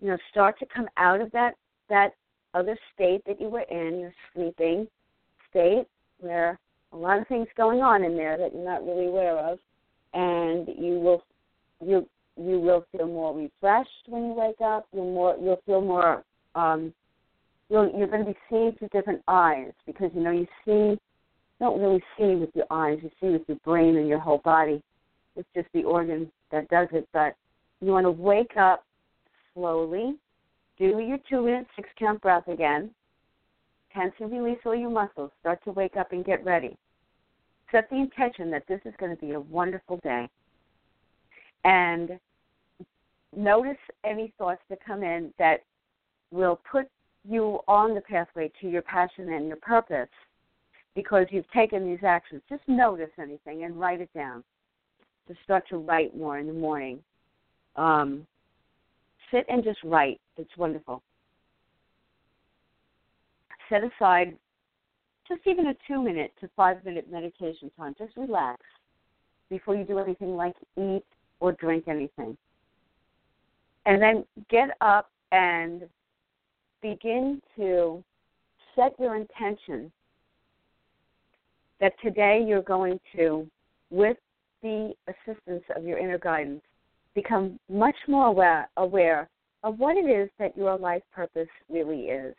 You 0.00 0.08
know, 0.08 0.18
start 0.30 0.58
to 0.58 0.66
come 0.66 0.88
out 0.96 1.20
of 1.20 1.30
that 1.32 1.54
that 1.88 2.14
other 2.54 2.76
state 2.94 3.22
that 3.26 3.40
you 3.40 3.48
were 3.48 3.64
in, 3.70 4.00
your 4.00 4.12
sleeping 4.34 4.86
state, 5.50 5.86
where 6.18 6.58
a 6.92 6.96
lot 6.96 7.18
of 7.18 7.26
things 7.28 7.46
going 7.56 7.80
on 7.80 8.04
in 8.04 8.16
there 8.16 8.36
that 8.36 8.52
you're 8.54 8.64
not 8.64 8.84
really 8.84 9.06
aware 9.06 9.38
of, 9.38 9.58
and 10.14 10.68
you 10.78 10.98
will 11.00 11.22
you 11.84 12.08
you 12.36 12.58
will 12.58 12.84
feel 12.92 13.06
more 13.06 13.36
refreshed 13.36 14.08
when 14.08 14.24
you 14.24 14.32
wake 14.32 14.60
up. 14.60 14.86
You'll 14.92 15.12
more 15.12 15.36
you'll 15.40 15.62
feel 15.66 15.80
more 15.80 16.24
um, 16.54 16.92
you'll, 17.68 17.90
you're 17.96 18.08
going 18.08 18.24
to 18.24 18.30
be 18.30 18.38
seeing 18.50 18.72
through 18.78 18.88
different 18.88 19.22
eyes 19.28 19.72
because 19.86 20.10
you 20.14 20.22
know 20.22 20.30
you 20.30 20.46
see 20.64 20.98
don't 21.62 21.80
really 21.80 22.02
see 22.18 22.34
with 22.34 22.50
your 22.54 22.66
eyes, 22.72 22.98
you 23.02 23.10
see 23.20 23.28
with 23.28 23.42
your 23.46 23.58
brain 23.64 23.96
and 23.96 24.08
your 24.08 24.18
whole 24.18 24.38
body. 24.38 24.82
It's 25.36 25.48
just 25.54 25.68
the 25.72 25.84
organ 25.84 26.30
that 26.50 26.68
does 26.68 26.88
it. 26.92 27.08
But 27.12 27.36
you 27.80 27.92
want 27.92 28.04
to 28.04 28.10
wake 28.10 28.56
up 28.56 28.84
slowly, 29.54 30.16
do 30.76 30.98
your 30.98 31.18
two 31.30 31.42
minute 31.42 31.68
six 31.76 31.88
count 31.96 32.20
breath 32.20 32.48
again, 32.48 32.90
tense 33.94 34.12
and 34.18 34.32
release 34.32 34.58
all 34.66 34.74
your 34.74 34.90
muscles, 34.90 35.30
start 35.40 35.62
to 35.64 35.70
wake 35.70 35.96
up 35.96 36.10
and 36.10 36.24
get 36.24 36.44
ready. 36.44 36.76
Set 37.70 37.88
the 37.90 37.96
intention 37.96 38.50
that 38.50 38.66
this 38.66 38.80
is 38.84 38.92
going 38.98 39.14
to 39.14 39.20
be 39.24 39.32
a 39.32 39.40
wonderful 39.40 40.00
day. 40.02 40.28
And 41.64 42.18
notice 43.36 43.78
any 44.04 44.34
thoughts 44.36 44.62
that 44.68 44.84
come 44.84 45.04
in 45.04 45.32
that 45.38 45.60
will 46.32 46.60
put 46.70 46.88
you 47.24 47.60
on 47.68 47.94
the 47.94 48.00
pathway 48.00 48.50
to 48.60 48.68
your 48.68 48.82
passion 48.82 49.32
and 49.32 49.46
your 49.46 49.58
purpose 49.58 50.08
because 50.94 51.26
you've 51.30 51.50
taken 51.52 51.84
these 51.84 52.04
actions. 52.04 52.42
Just 52.48 52.62
notice 52.68 53.10
anything 53.18 53.64
and 53.64 53.78
write 53.78 54.00
it 54.00 54.10
down. 54.14 54.44
To 55.28 55.34
start 55.44 55.68
to 55.68 55.78
write 55.78 56.16
more 56.16 56.38
in 56.38 56.48
the 56.48 56.52
morning. 56.52 56.98
Um, 57.76 58.26
sit 59.30 59.46
and 59.48 59.62
just 59.62 59.78
write. 59.84 60.20
It's 60.36 60.56
wonderful. 60.56 61.00
Set 63.68 63.82
aside 63.84 64.36
just 65.28 65.40
even 65.46 65.68
a 65.68 65.74
two 65.86 66.02
minute 66.02 66.32
to 66.40 66.50
five 66.56 66.84
minute 66.84 67.10
meditation 67.10 67.70
time. 67.76 67.94
Just 67.98 68.16
relax 68.16 68.60
before 69.48 69.76
you 69.76 69.84
do 69.84 69.98
anything 69.98 70.36
like 70.36 70.54
eat 70.76 71.04
or 71.40 71.52
drink 71.52 71.84
anything. 71.86 72.36
And 73.86 74.02
then 74.02 74.24
get 74.50 74.70
up 74.80 75.10
and 75.30 75.82
begin 76.82 77.40
to 77.56 78.02
set 78.74 78.94
your 78.98 79.16
intention 79.16 79.90
that 81.82 81.94
today 82.00 82.42
you're 82.46 82.62
going 82.62 82.98
to, 83.16 83.44
with 83.90 84.16
the 84.62 84.92
assistance 85.08 85.64
of 85.76 85.84
your 85.84 85.98
inner 85.98 86.16
guidance, 86.16 86.62
become 87.12 87.58
much 87.68 87.96
more 88.06 88.26
aware, 88.26 88.70
aware 88.76 89.28
of 89.64 89.78
what 89.80 89.96
it 89.96 90.08
is 90.08 90.30
that 90.38 90.56
your 90.56 90.78
life 90.78 91.02
purpose 91.12 91.48
really 91.68 92.02
is 92.02 92.34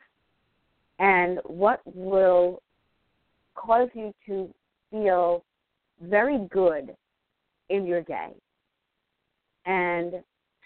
and 0.99 1.39
what 1.43 1.81
will 1.85 2.61
cause 3.55 3.89
you 3.93 4.13
to 4.25 4.49
feel 4.89 5.43
very 6.01 6.47
good 6.49 6.95
in 7.69 7.85
your 7.85 8.01
day. 8.01 8.29
And 9.65 10.13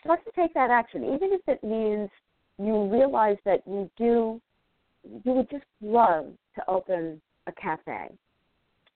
start 0.03 0.23
to 0.25 0.31
take 0.39 0.53
that 0.53 0.69
action, 0.69 1.03
even 1.03 1.33
if 1.33 1.41
it 1.47 1.63
means 1.63 2.09
you 2.59 2.87
realize 2.91 3.37
that 3.43 3.63
you 3.65 3.89
do, 3.97 4.39
you 5.03 5.31
would 5.31 5.49
just 5.49 5.65
love 5.81 6.27
to 6.55 6.69
open 6.69 7.19
a 7.47 7.51
cafe 7.53 8.11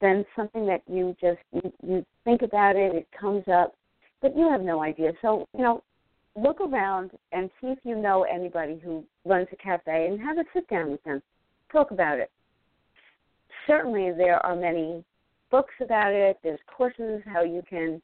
then 0.01 0.25
something 0.35 0.65
that 0.65 0.81
you 0.87 1.15
just 1.21 1.39
you, 1.53 1.71
you 1.85 2.05
think 2.25 2.41
about 2.41 2.75
it, 2.75 2.93
it 2.95 3.07
comes 3.17 3.43
up, 3.47 3.75
but 4.21 4.35
you 4.35 4.49
have 4.49 4.61
no 4.61 4.81
idea. 4.81 5.13
So 5.21 5.47
you 5.55 5.63
know, 5.63 5.83
look 6.35 6.59
around 6.59 7.11
and 7.31 7.49
see 7.61 7.67
if 7.67 7.79
you 7.83 7.95
know 7.95 8.23
anybody 8.23 8.79
who 8.83 9.05
runs 9.25 9.47
a 9.51 9.55
cafe 9.55 10.07
and 10.07 10.19
have 10.19 10.37
a 10.37 10.43
sit 10.53 10.67
down 10.67 10.91
with 10.91 11.03
them, 11.03 11.21
talk 11.71 11.91
about 11.91 12.19
it. 12.19 12.31
Certainly, 13.67 14.13
there 14.17 14.43
are 14.45 14.55
many 14.55 15.03
books 15.51 15.73
about 15.81 16.13
it. 16.13 16.37
There's 16.43 16.59
courses 16.65 17.21
how 17.25 17.43
you 17.43 17.61
can 17.69 18.01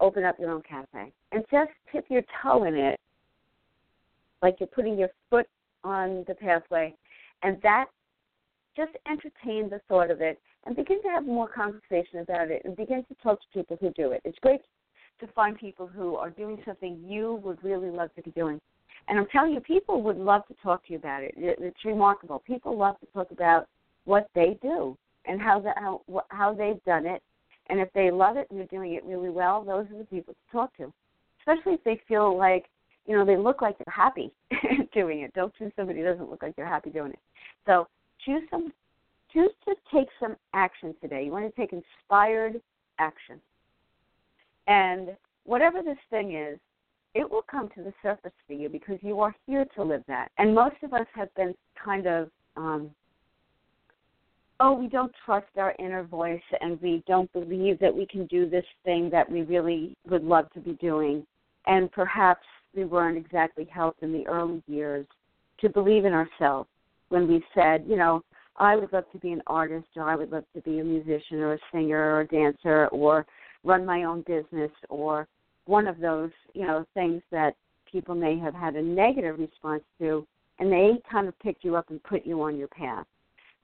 open 0.00 0.24
up 0.24 0.38
your 0.40 0.50
own 0.50 0.62
cafe 0.62 1.12
and 1.30 1.44
just 1.50 1.70
tip 1.92 2.06
your 2.08 2.22
toe 2.42 2.64
in 2.64 2.74
it, 2.74 2.98
like 4.42 4.56
you're 4.58 4.66
putting 4.66 4.98
your 4.98 5.10
foot 5.28 5.46
on 5.84 6.24
the 6.26 6.34
pathway, 6.34 6.94
and 7.42 7.58
that 7.62 7.86
just 8.76 8.92
entertain 9.06 9.68
the 9.68 9.80
thought 9.88 10.10
of 10.10 10.20
it 10.20 10.40
and 10.66 10.76
begin 10.76 11.02
to 11.02 11.08
have 11.08 11.24
more 11.24 11.48
conversation 11.48 12.20
about 12.20 12.50
it 12.50 12.62
and 12.64 12.76
begin 12.76 13.04
to 13.04 13.14
talk 13.22 13.40
to 13.40 13.46
people 13.52 13.78
who 13.80 13.90
do 13.90 14.12
it. 14.12 14.20
It's 14.24 14.38
great 14.40 14.60
to 15.20 15.26
find 15.28 15.58
people 15.58 15.86
who 15.86 16.16
are 16.16 16.30
doing 16.30 16.58
something 16.64 17.02
you 17.06 17.40
would 17.44 17.62
really 17.62 17.90
love 17.90 18.10
to 18.16 18.22
be 18.22 18.30
doing. 18.32 18.60
And 19.08 19.18
I'm 19.18 19.26
telling 19.26 19.52
you, 19.52 19.60
people 19.60 20.02
would 20.02 20.16
love 20.16 20.46
to 20.48 20.54
talk 20.62 20.86
to 20.86 20.92
you 20.92 20.98
about 20.98 21.22
it. 21.22 21.34
It's 21.36 21.84
remarkable. 21.84 22.42
People 22.46 22.76
love 22.76 22.98
to 23.00 23.06
talk 23.06 23.30
about 23.30 23.66
what 24.04 24.28
they 24.34 24.58
do 24.62 24.96
and 25.26 25.40
how 25.40 25.60
the, 25.60 25.72
how 25.76 26.00
how 26.28 26.54
they've 26.54 26.82
done 26.84 27.06
it. 27.06 27.22
And 27.68 27.80
if 27.80 27.92
they 27.92 28.10
love 28.10 28.36
it 28.36 28.48
and 28.50 28.58
they're 28.58 28.66
doing 28.66 28.94
it 28.94 29.04
really 29.04 29.30
well, 29.30 29.64
those 29.64 29.86
are 29.92 29.98
the 29.98 30.04
people 30.04 30.34
to 30.34 30.52
talk 30.52 30.76
to. 30.76 30.92
Especially 31.40 31.74
if 31.74 31.84
they 31.84 32.00
feel 32.08 32.36
like 32.36 32.66
you 33.06 33.16
know 33.16 33.24
they 33.24 33.36
look 33.36 33.62
like 33.62 33.76
they're 33.78 33.94
happy 33.94 34.30
doing 34.94 35.20
it. 35.20 35.32
Don't 35.34 35.54
choose 35.56 35.72
somebody 35.76 36.00
who 36.00 36.04
doesn't 36.04 36.30
look 36.30 36.42
like 36.42 36.56
they're 36.56 36.66
happy 36.66 36.90
doing 36.90 37.12
it. 37.12 37.18
So 37.66 37.86
choose 38.24 38.42
some 38.50 38.72
choose 39.32 39.50
to 39.66 39.74
take 39.92 40.08
some 40.18 40.36
action 40.54 40.94
today. 41.00 41.24
You 41.24 41.32
want 41.32 41.52
to 41.52 41.60
take 41.60 41.72
inspired 41.72 42.60
action. 42.98 43.40
And 44.66 45.16
whatever 45.44 45.82
this 45.82 45.98
thing 46.10 46.36
is, 46.36 46.58
it 47.14 47.28
will 47.28 47.42
come 47.50 47.68
to 47.74 47.82
the 47.82 47.92
surface 48.02 48.32
for 48.46 48.52
you 48.52 48.68
because 48.68 48.98
you 49.02 49.20
are 49.20 49.34
here 49.46 49.66
to 49.74 49.82
live 49.82 50.04
that. 50.06 50.28
And 50.38 50.54
most 50.54 50.76
of 50.82 50.94
us 50.94 51.06
have 51.14 51.34
been 51.34 51.54
kind 51.82 52.06
of, 52.06 52.30
um, 52.56 52.90
oh, 54.60 54.74
we 54.74 54.86
don't 54.86 55.12
trust 55.24 55.48
our 55.56 55.74
inner 55.78 56.04
voice 56.04 56.42
and 56.60 56.80
we 56.80 57.02
don't 57.08 57.32
believe 57.32 57.80
that 57.80 57.94
we 57.94 58.06
can 58.06 58.26
do 58.26 58.48
this 58.48 58.64
thing 58.84 59.10
that 59.10 59.28
we 59.28 59.42
really 59.42 59.96
would 60.08 60.22
love 60.22 60.50
to 60.52 60.60
be 60.60 60.74
doing. 60.74 61.26
And 61.66 61.90
perhaps 61.90 62.46
we 62.76 62.84
weren't 62.84 63.18
exactly 63.18 63.64
helped 63.64 64.02
in 64.02 64.12
the 64.12 64.26
early 64.28 64.62
years 64.68 65.06
to 65.60 65.68
believe 65.68 66.04
in 66.04 66.12
ourselves 66.12 66.68
when 67.08 67.26
we 67.26 67.42
said, 67.54 67.84
you 67.88 67.96
know, 67.96 68.22
I 68.56 68.76
would 68.76 68.92
love 68.92 69.04
to 69.12 69.18
be 69.18 69.32
an 69.32 69.42
artist 69.46 69.88
or 69.96 70.08
I 70.08 70.16
would 70.16 70.30
love 70.30 70.44
to 70.54 70.60
be 70.62 70.80
a 70.80 70.84
musician 70.84 71.38
or 71.38 71.54
a 71.54 71.58
singer 71.72 72.14
or 72.14 72.20
a 72.20 72.26
dancer 72.26 72.88
or 72.88 73.26
run 73.64 73.86
my 73.86 74.04
own 74.04 74.22
business 74.26 74.70
or 74.88 75.26
one 75.66 75.86
of 75.86 75.98
those, 75.98 76.30
you 76.54 76.66
know, 76.66 76.84
things 76.94 77.22
that 77.30 77.54
people 77.90 78.14
may 78.14 78.38
have 78.38 78.54
had 78.54 78.76
a 78.76 78.82
negative 78.82 79.38
response 79.38 79.82
to 79.98 80.26
and 80.58 80.70
they 80.70 81.00
kind 81.10 81.26
of 81.26 81.38
picked 81.38 81.64
you 81.64 81.76
up 81.76 81.90
and 81.90 82.02
put 82.02 82.26
you 82.26 82.42
on 82.42 82.56
your 82.56 82.68
path. 82.68 83.06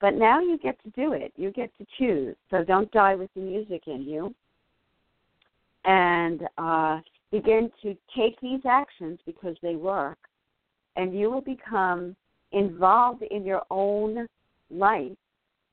But 0.01 0.15
now 0.15 0.41
you 0.41 0.59
get 0.59 0.83
to 0.83 0.91
do 0.91 1.13
it. 1.13 1.33
You 1.37 1.51
get 1.51 1.71
to 1.79 1.87
choose. 1.99 2.37
So 2.51 2.65
don't 2.65 2.91
die 2.91 3.15
with 3.15 3.31
the 3.35 3.41
music 3.41 3.83
in 3.87 4.03
you. 4.03 4.35
And 5.85 6.43
uh, 6.59 7.01
begin 7.31 7.71
to 7.83 7.97
take 8.17 8.41
these 8.41 8.61
actions 8.69 9.19
because 9.25 9.57
they 9.63 9.77
work. 9.77 10.19
And 10.97 11.19
you 11.19 11.31
will 11.31 11.43
become 11.43 12.17
involved 12.53 13.23
in 13.31 13.45
your 13.45 13.63
own 13.71 14.27
life, 14.71 15.17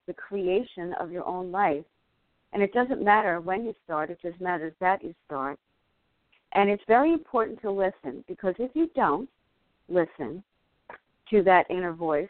the 0.08 0.14
creation 0.14 0.94
of 1.00 1.12
your 1.12 1.26
own 1.26 1.52
life. 1.52 1.86
And 2.52 2.62
it 2.62 2.74
doesn't 2.74 3.04
matter 3.04 3.42
when 3.42 3.66
you 3.66 3.74
start, 3.84 4.10
it 4.10 4.20
just 4.22 4.40
matters 4.40 4.74
that 4.80 5.04
you 5.04 5.14
start. 5.26 5.58
And 6.54 6.70
it's 6.70 6.84
very 6.88 7.12
important 7.12 7.62
to 7.62 7.72
listen 7.72 8.24
because 8.28 8.54
if 8.60 8.72
you 8.76 8.90
don't 8.96 9.28
listen 9.90 10.44
to 11.32 11.42
that 11.44 11.66
inner 11.70 11.94
voice, 11.94 12.30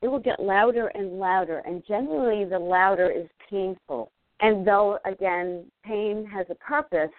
it 0.00 0.08
will 0.08 0.20
get 0.20 0.40
louder 0.40 0.88
and 0.88 1.18
louder. 1.18 1.58
And 1.66 1.84
generally, 1.86 2.44
the 2.44 2.58
louder 2.58 3.10
is 3.10 3.28
painful. 3.50 4.10
And 4.40 4.66
though, 4.66 4.98
again, 5.04 5.66
pain 5.84 6.24
has 6.32 6.46
a 6.48 6.54
purpose, 6.54 7.10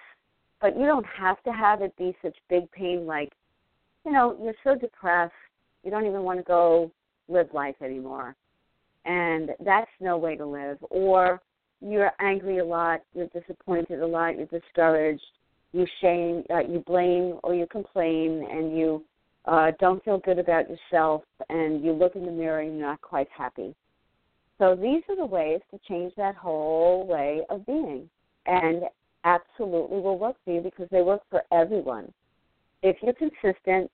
but 0.59 0.77
you 0.77 0.85
don't 0.85 1.05
have 1.05 1.41
to 1.43 1.51
have 1.51 1.81
it 1.81 1.95
be 1.97 2.15
such 2.21 2.35
big 2.49 2.71
pain 2.71 3.05
like, 3.05 3.31
you 4.05 4.11
know, 4.11 4.35
you're 4.41 4.53
so 4.63 4.75
depressed, 4.75 5.33
you 5.83 5.91
don't 5.91 6.07
even 6.07 6.23
want 6.23 6.39
to 6.39 6.43
go 6.43 6.89
live 7.27 7.49
life 7.53 7.75
anymore 7.83 8.35
and 9.05 9.51
that's 9.63 9.91
no 9.99 10.17
way 10.17 10.35
to 10.35 10.45
live. 10.45 10.77
Or 10.89 11.41
you're 11.81 12.11
angry 12.19 12.59
a 12.59 12.65
lot, 12.65 13.01
you're 13.13 13.27
disappointed 13.27 14.01
a 14.01 14.07
lot, 14.07 14.37
you're 14.37 14.47
discouraged, 14.47 15.23
you 15.71 15.85
shame, 16.01 16.43
uh, 16.49 16.59
you 16.59 16.83
blame, 16.85 17.39
or 17.43 17.53
you 17.53 17.67
complain, 17.67 18.45
and 18.49 18.77
you 18.77 19.03
uh, 19.45 19.71
don't 19.79 20.03
feel 20.03 20.19
good 20.19 20.39
about 20.39 20.65
yourself, 20.69 21.23
and 21.49 21.83
you 21.83 21.91
look 21.93 22.15
in 22.15 22.25
the 22.25 22.31
mirror 22.31 22.59
and 22.59 22.77
you're 22.77 22.87
not 22.87 23.01
quite 23.01 23.27
happy. 23.35 23.73
So 24.57 24.75
these 24.75 25.03
are 25.07 25.15
the 25.15 25.25
ways 25.25 25.61
to 25.71 25.79
change 25.87 26.13
that 26.17 26.35
whole 26.35 27.07
way 27.07 27.41
of 27.49 27.65
being, 27.65 28.09
and 28.45 28.83
absolutely 29.23 29.99
will 29.99 30.19
work 30.19 30.35
for 30.43 30.53
you 30.53 30.61
because 30.61 30.87
they 30.91 31.01
work 31.01 31.21
for 31.29 31.43
everyone. 31.51 32.11
If 32.83 32.97
you're 33.01 33.13
consistent 33.13 33.89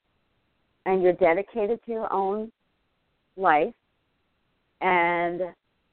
and 0.86 1.02
you're 1.02 1.14
dedicated 1.14 1.80
to 1.86 1.92
your 1.92 2.12
own 2.12 2.52
life 3.38 3.74
and 4.82 5.42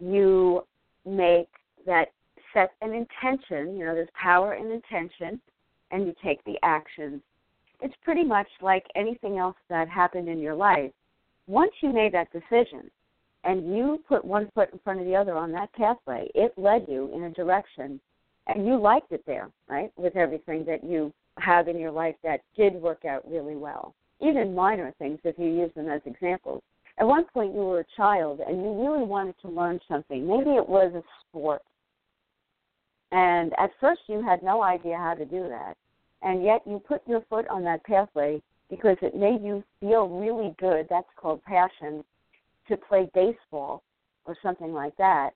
you 0.00 0.64
make 1.04 1.48
that 1.86 2.06
set 2.52 2.72
an 2.80 2.92
intention, 2.92 3.76
you 3.76 3.84
know, 3.84 3.94
there's 3.94 4.08
power 4.20 4.54
in 4.54 4.70
intention, 4.70 5.40
and 5.90 6.06
you 6.06 6.14
take 6.22 6.42
the 6.44 6.56
actions. 6.62 7.20
It's 7.80 7.94
pretty 8.04 8.24
much 8.24 8.48
like 8.60 8.84
anything 8.94 9.38
else 9.38 9.56
that 9.68 9.88
happened 9.88 10.28
in 10.28 10.38
your 10.38 10.54
life. 10.54 10.92
Once 11.46 11.72
you 11.80 11.92
made 11.92 12.14
that 12.14 12.32
decision 12.32 12.90
and 13.44 13.74
you 13.74 14.02
put 14.08 14.24
one 14.24 14.50
foot 14.54 14.70
in 14.72 14.78
front 14.84 15.00
of 15.00 15.06
the 15.06 15.16
other 15.16 15.36
on 15.36 15.50
that 15.52 15.72
pathway, 15.72 16.28
it 16.34 16.52
led 16.56 16.86
you 16.88 17.10
in 17.14 17.24
a 17.24 17.30
direction 17.30 18.00
and 18.46 18.66
you 18.66 18.80
liked 18.80 19.12
it 19.12 19.24
there, 19.26 19.50
right? 19.68 19.90
With 19.96 20.16
everything 20.16 20.64
that 20.66 20.84
you 20.84 21.12
have 21.38 21.68
in 21.68 21.78
your 21.78 21.90
life 21.90 22.14
that 22.22 22.40
did 22.56 22.74
work 22.74 23.04
out 23.04 23.28
really 23.28 23.56
well. 23.56 23.94
Even 24.20 24.54
minor 24.54 24.94
things, 24.98 25.18
if 25.24 25.38
you 25.38 25.46
use 25.46 25.70
them 25.74 25.88
as 25.88 26.00
examples 26.06 26.62
at 26.98 27.06
one 27.06 27.24
point 27.24 27.54
you 27.54 27.60
were 27.60 27.80
a 27.80 27.96
child 27.96 28.40
and 28.46 28.56
you 28.58 28.82
really 28.82 29.04
wanted 29.04 29.34
to 29.42 29.48
learn 29.48 29.80
something. 29.88 30.26
Maybe 30.26 30.50
it 30.50 30.68
was 30.68 30.92
a 30.94 31.02
sport. 31.20 31.62
And 33.10 33.52
at 33.58 33.70
first 33.80 34.02
you 34.06 34.22
had 34.22 34.42
no 34.42 34.62
idea 34.62 34.96
how 34.96 35.14
to 35.14 35.24
do 35.24 35.48
that. 35.48 35.76
And 36.22 36.44
yet 36.44 36.62
you 36.66 36.80
put 36.86 37.02
your 37.06 37.22
foot 37.28 37.46
on 37.48 37.64
that 37.64 37.84
pathway 37.84 38.40
because 38.70 38.96
it 39.02 39.14
made 39.14 39.42
you 39.42 39.62
feel 39.80 40.08
really 40.08 40.54
good. 40.58 40.86
That's 40.88 41.08
called 41.16 41.42
passion 41.44 42.04
to 42.68 42.76
play 42.76 43.10
baseball 43.14 43.82
or 44.24 44.36
something 44.42 44.72
like 44.72 44.96
that. 44.96 45.30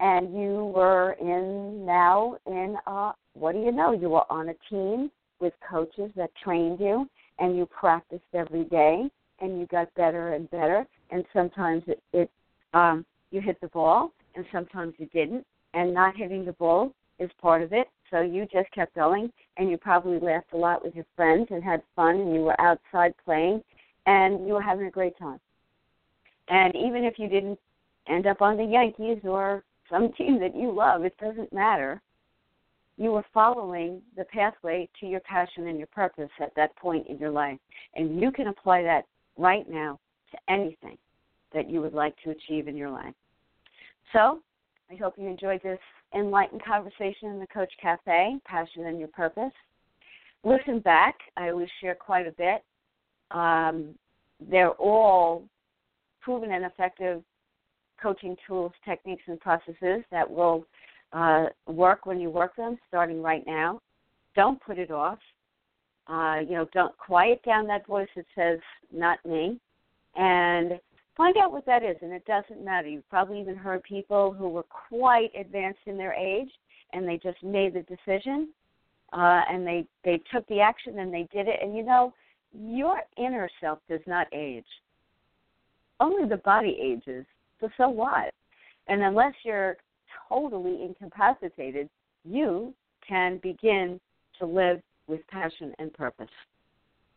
And 0.00 0.32
you 0.32 0.72
were 0.74 1.16
in 1.20 1.84
now 1.84 2.36
in 2.46 2.76
uh 2.86 3.12
what 3.34 3.52
do 3.52 3.60
you 3.60 3.72
know? 3.72 3.92
You 3.92 4.10
were 4.10 4.30
on 4.30 4.48
a 4.48 4.54
team 4.70 5.10
with 5.40 5.52
coaches 5.68 6.10
that 6.16 6.30
trained 6.42 6.80
you 6.80 7.08
and 7.38 7.56
you 7.56 7.66
practiced 7.66 8.24
every 8.34 8.64
day 8.64 9.10
and 9.40 9.58
you 9.58 9.66
got 9.66 9.92
better 9.94 10.34
and 10.34 10.50
better 10.50 10.86
and 11.10 11.24
sometimes 11.32 11.82
it, 11.86 12.02
it 12.12 12.30
um, 12.74 13.04
you 13.30 13.40
hit 13.40 13.60
the 13.60 13.68
ball, 13.68 14.12
and 14.34 14.44
sometimes 14.52 14.94
you 14.98 15.06
didn't. 15.06 15.44
And 15.74 15.92
not 15.92 16.16
hitting 16.16 16.44
the 16.44 16.52
ball 16.52 16.94
is 17.18 17.30
part 17.40 17.62
of 17.62 17.72
it. 17.72 17.88
So 18.10 18.22
you 18.22 18.46
just 18.50 18.70
kept 18.72 18.94
going, 18.94 19.30
and 19.58 19.70
you 19.70 19.76
probably 19.76 20.18
laughed 20.18 20.52
a 20.54 20.56
lot 20.56 20.82
with 20.82 20.94
your 20.94 21.04
friends 21.14 21.48
and 21.50 21.62
had 21.62 21.82
fun, 21.94 22.16
and 22.16 22.34
you 22.34 22.40
were 22.40 22.58
outside 22.60 23.12
playing, 23.24 23.62
and 24.06 24.46
you 24.46 24.54
were 24.54 24.62
having 24.62 24.86
a 24.86 24.90
great 24.90 25.18
time. 25.18 25.40
And 26.48 26.74
even 26.74 27.04
if 27.04 27.18
you 27.18 27.28
didn't 27.28 27.58
end 28.08 28.26
up 28.26 28.40
on 28.40 28.56
the 28.56 28.64
Yankees 28.64 29.18
or 29.24 29.62
some 29.90 30.10
team 30.18 30.40
that 30.40 30.56
you 30.56 30.72
love, 30.72 31.04
it 31.04 31.16
doesn't 31.18 31.52
matter. 31.52 32.00
You 32.96 33.12
were 33.12 33.24
following 33.32 34.00
the 34.16 34.24
pathway 34.24 34.88
to 35.00 35.06
your 35.06 35.20
passion 35.20 35.68
and 35.68 35.78
your 35.78 35.86
purpose 35.88 36.30
at 36.40 36.54
that 36.56 36.74
point 36.76 37.06
in 37.06 37.18
your 37.18 37.30
life. 37.30 37.58
And 37.94 38.20
you 38.20 38.32
can 38.32 38.48
apply 38.48 38.82
that 38.82 39.04
right 39.36 39.68
now 39.68 40.00
to 40.32 40.38
anything 40.52 40.98
that 41.54 41.68
you 41.70 41.80
would 41.80 41.94
like 41.94 42.14
to 42.24 42.30
achieve 42.30 42.68
in 42.68 42.76
your 42.76 42.90
life. 42.90 43.14
So, 44.12 44.40
I 44.90 44.96
hope 44.96 45.14
you 45.16 45.26
enjoyed 45.26 45.62
this 45.62 45.78
enlightened 46.14 46.64
conversation 46.64 47.30
in 47.30 47.38
the 47.38 47.46
Coach 47.46 47.72
Cafe, 47.80 48.36
Passion 48.44 48.86
and 48.86 48.98
Your 48.98 49.08
Purpose. 49.08 49.52
Listen 50.44 50.80
back. 50.80 51.16
I 51.36 51.50
always 51.50 51.68
share 51.80 51.94
quite 51.94 52.26
a 52.26 52.32
bit. 52.32 52.62
Um, 53.30 53.94
they're 54.50 54.70
all 54.72 55.44
proven 56.20 56.52
and 56.52 56.64
effective 56.64 57.22
coaching 58.00 58.36
tools, 58.46 58.72
techniques, 58.84 59.24
and 59.26 59.40
processes 59.40 60.04
that 60.10 60.28
will 60.28 60.64
uh, 61.12 61.46
work 61.66 62.06
when 62.06 62.20
you 62.20 62.30
work 62.30 62.54
them, 62.56 62.78
starting 62.86 63.22
right 63.22 63.42
now. 63.46 63.80
Don't 64.36 64.60
put 64.60 64.78
it 64.78 64.90
off. 64.90 65.18
Uh, 66.06 66.40
you 66.40 66.54
know, 66.54 66.66
don't 66.72 66.96
quiet 66.96 67.42
down 67.44 67.66
that 67.66 67.86
voice 67.86 68.08
that 68.16 68.24
says 68.34 68.60
"not 68.92 69.18
me." 69.26 69.58
And 70.18 70.78
find 71.16 71.36
out 71.38 71.52
what 71.52 71.64
that 71.66 71.82
is. 71.82 71.96
And 72.02 72.12
it 72.12 72.24
doesn't 72.26 72.62
matter. 72.62 72.88
You've 72.88 73.08
probably 73.08 73.40
even 73.40 73.56
heard 73.56 73.82
people 73.82 74.32
who 74.32 74.48
were 74.48 74.64
quite 74.64 75.30
advanced 75.38 75.80
in 75.86 75.96
their 75.96 76.12
age 76.12 76.50
and 76.92 77.08
they 77.08 77.18
just 77.18 77.42
made 77.42 77.74
the 77.74 77.82
decision 77.82 78.48
uh, 79.12 79.40
and 79.50 79.66
they 79.66 79.86
they 80.04 80.20
took 80.32 80.46
the 80.48 80.60
action 80.60 80.98
and 80.98 81.12
they 81.12 81.26
did 81.32 81.48
it. 81.48 81.60
And 81.62 81.74
you 81.74 81.82
know, 81.82 82.12
your 82.52 83.00
inner 83.16 83.48
self 83.60 83.78
does 83.88 84.00
not 84.06 84.26
age. 84.32 84.66
Only 86.00 86.28
the 86.28 86.36
body 86.38 86.76
ages. 86.80 87.24
So 87.60 87.68
so 87.76 87.88
what? 87.88 88.34
And 88.88 89.02
unless 89.02 89.34
you're 89.44 89.76
totally 90.28 90.82
incapacitated, 90.82 91.88
you 92.24 92.74
can 93.06 93.38
begin 93.42 94.00
to 94.38 94.46
live 94.46 94.80
with 95.06 95.26
passion 95.28 95.74
and 95.78 95.92
purpose. 95.92 96.28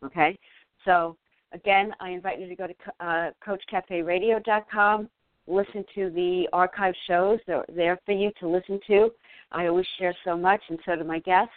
Okay? 0.04 0.38
So, 0.84 1.16
again, 1.52 1.92
I 2.00 2.10
invite 2.10 2.40
you 2.40 2.48
to 2.48 2.56
go 2.56 2.66
to 2.66 2.74
uh, 3.00 3.30
CoachCafeRadio.com, 3.46 5.08
listen 5.46 5.84
to 5.94 6.10
the 6.10 6.48
archive 6.52 6.94
shows. 7.06 7.38
They're 7.46 7.64
there 7.74 7.98
for 8.06 8.12
you 8.12 8.30
to 8.40 8.48
listen 8.48 8.80
to. 8.88 9.10
I 9.50 9.66
always 9.66 9.86
share 9.98 10.14
so 10.24 10.36
much, 10.36 10.60
and 10.68 10.78
so 10.84 10.96
do 10.96 11.04
my 11.04 11.18
guests. 11.20 11.52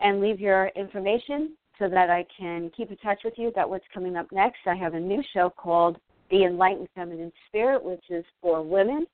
And 0.00 0.20
leave 0.20 0.40
your 0.40 0.68
information 0.76 1.56
so 1.78 1.88
that 1.88 2.10
I 2.10 2.24
can 2.38 2.70
keep 2.76 2.90
in 2.90 2.96
touch 2.98 3.20
with 3.24 3.34
you 3.36 3.48
about 3.48 3.70
what's 3.70 3.84
coming 3.92 4.16
up 4.16 4.26
next. 4.32 4.58
I 4.66 4.74
have 4.74 4.94
a 4.94 5.00
new 5.00 5.22
show 5.32 5.50
called 5.50 5.98
The 6.30 6.44
Enlightened 6.44 6.88
Feminine 6.94 7.32
Spirit, 7.48 7.82
which 7.82 8.04
is 8.08 8.24
for 8.40 8.62
women 8.62 9.06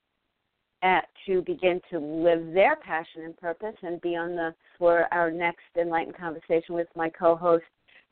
at, 0.82 1.09
to 1.26 1.42
begin 1.42 1.80
to 1.90 1.98
live 1.98 2.52
their 2.52 2.76
passion 2.76 3.22
and 3.24 3.37
purpose 3.37 3.74
and 3.82 4.00
be 4.00 4.16
on 4.16 4.37
the 4.37 4.54
for 4.78 5.12
our 5.12 5.30
next 5.30 5.62
enlightened 5.80 6.16
conversation 6.16 6.74
with 6.74 6.88
my 6.94 7.09
co-host 7.09 7.64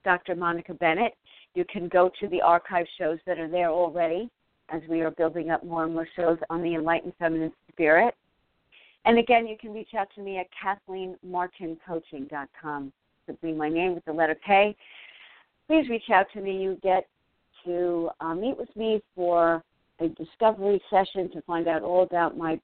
Dr. 0.04 0.34
Monica 0.34 0.74
Bennett. 0.74 1.14
You 1.54 1.64
can 1.64 1.88
go 1.88 2.10
to 2.20 2.28
the 2.28 2.42
archive 2.42 2.84
shows 2.98 3.18
that 3.26 3.38
are 3.38 3.48
there 3.48 3.70
already 3.70 4.28
as 4.70 4.80
we 4.88 5.02
are 5.02 5.10
building 5.10 5.50
up 5.50 5.62
more 5.64 5.84
and 5.84 5.92
more 5.92 6.08
shows 6.16 6.38
on 6.50 6.62
the 6.62 6.74
enlightened 6.74 7.12
feminine 7.18 7.52
spirit. 7.72 8.14
And 9.04 9.18
again, 9.18 9.46
you 9.46 9.58
can 9.58 9.74
reach 9.74 9.92
out 9.98 10.08
to 10.14 10.22
me 10.22 10.38
at 10.38 10.46
KathleenMartinCoaching.com. 10.88 12.92
Simply 13.26 13.52
my 13.52 13.68
name 13.68 13.94
with 13.94 14.04
the 14.04 14.12
letter 14.12 14.36
K. 14.46 14.76
Please 15.66 15.88
reach 15.88 16.10
out 16.12 16.26
to 16.34 16.40
me. 16.40 16.62
You 16.62 16.78
get 16.82 17.08
to 17.64 18.10
uh, 18.20 18.34
meet 18.34 18.56
with 18.56 18.74
me 18.76 19.02
for 19.14 19.62
a 20.00 20.08
discovery 20.08 20.82
session 20.90 21.30
to 21.32 21.40
find 21.42 21.68
out 21.68 21.82
all 21.82 22.02
about 22.02 22.36
my 22.36 22.58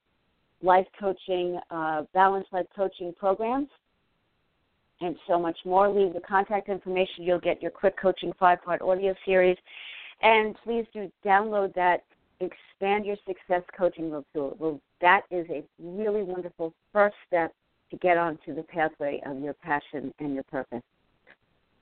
life 0.63 0.87
coaching, 0.99 1.59
uh, 1.71 2.03
balanced 2.13 2.53
life 2.53 2.67
coaching 2.75 3.15
programs, 3.19 3.69
and 5.01 5.17
so 5.27 5.39
much 5.39 5.59
more. 5.65 5.89
Leave 5.89 6.13
the 6.15 6.21
contact 6.21 6.69
information. 6.69 7.25
You'll 7.25 7.41
get 7.41 7.63
your 7.63 7.71
quick 7.71 8.01
coaching 8.01 8.33
five 8.39 8.63
part 8.63 8.83
audio 8.83 9.15
series. 9.25 9.57
And 10.23 10.55
please 10.65 10.85
do 10.93 11.11
download 11.25 11.75
that 11.75 12.05
Expand 12.41 13.07
Your 13.07 13.17
Success 13.27 13.63
Coaching 13.77 14.11
tool. 14.35 14.81
That 15.01 15.23
is 15.31 15.47
a 15.51 15.63
really 15.83 16.23
wonderful 16.23 16.75
first 16.93 17.17
step 17.27 17.53
to 17.91 17.97
get 17.97 18.19
onto 18.19 18.55
the 18.55 18.63
pathway 18.63 19.21
of 19.27 19.41
your 19.41 19.55
passion 19.55 20.13
and 20.21 20.35
your 20.35 20.45
purpose. 20.45 20.83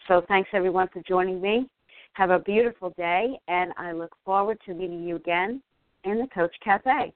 So 0.07 0.23
thanks 0.29 0.51
everyone 0.53 0.89
for 0.93 1.03
joining 1.07 1.41
me. 1.41 1.69
Have 2.15 2.31
a 2.31 2.39
beautiful 2.39 2.93
day, 2.97 3.39
and 3.47 3.73
I 3.77 3.93
look 3.93 4.15
forward 4.25 4.59
to 4.67 4.75
meeting 4.75 5.03
you 5.03 5.17
again 5.17 5.63
in 6.05 6.19
the 6.19 6.27
Coach 6.35 6.55
Cafe. 6.65 7.13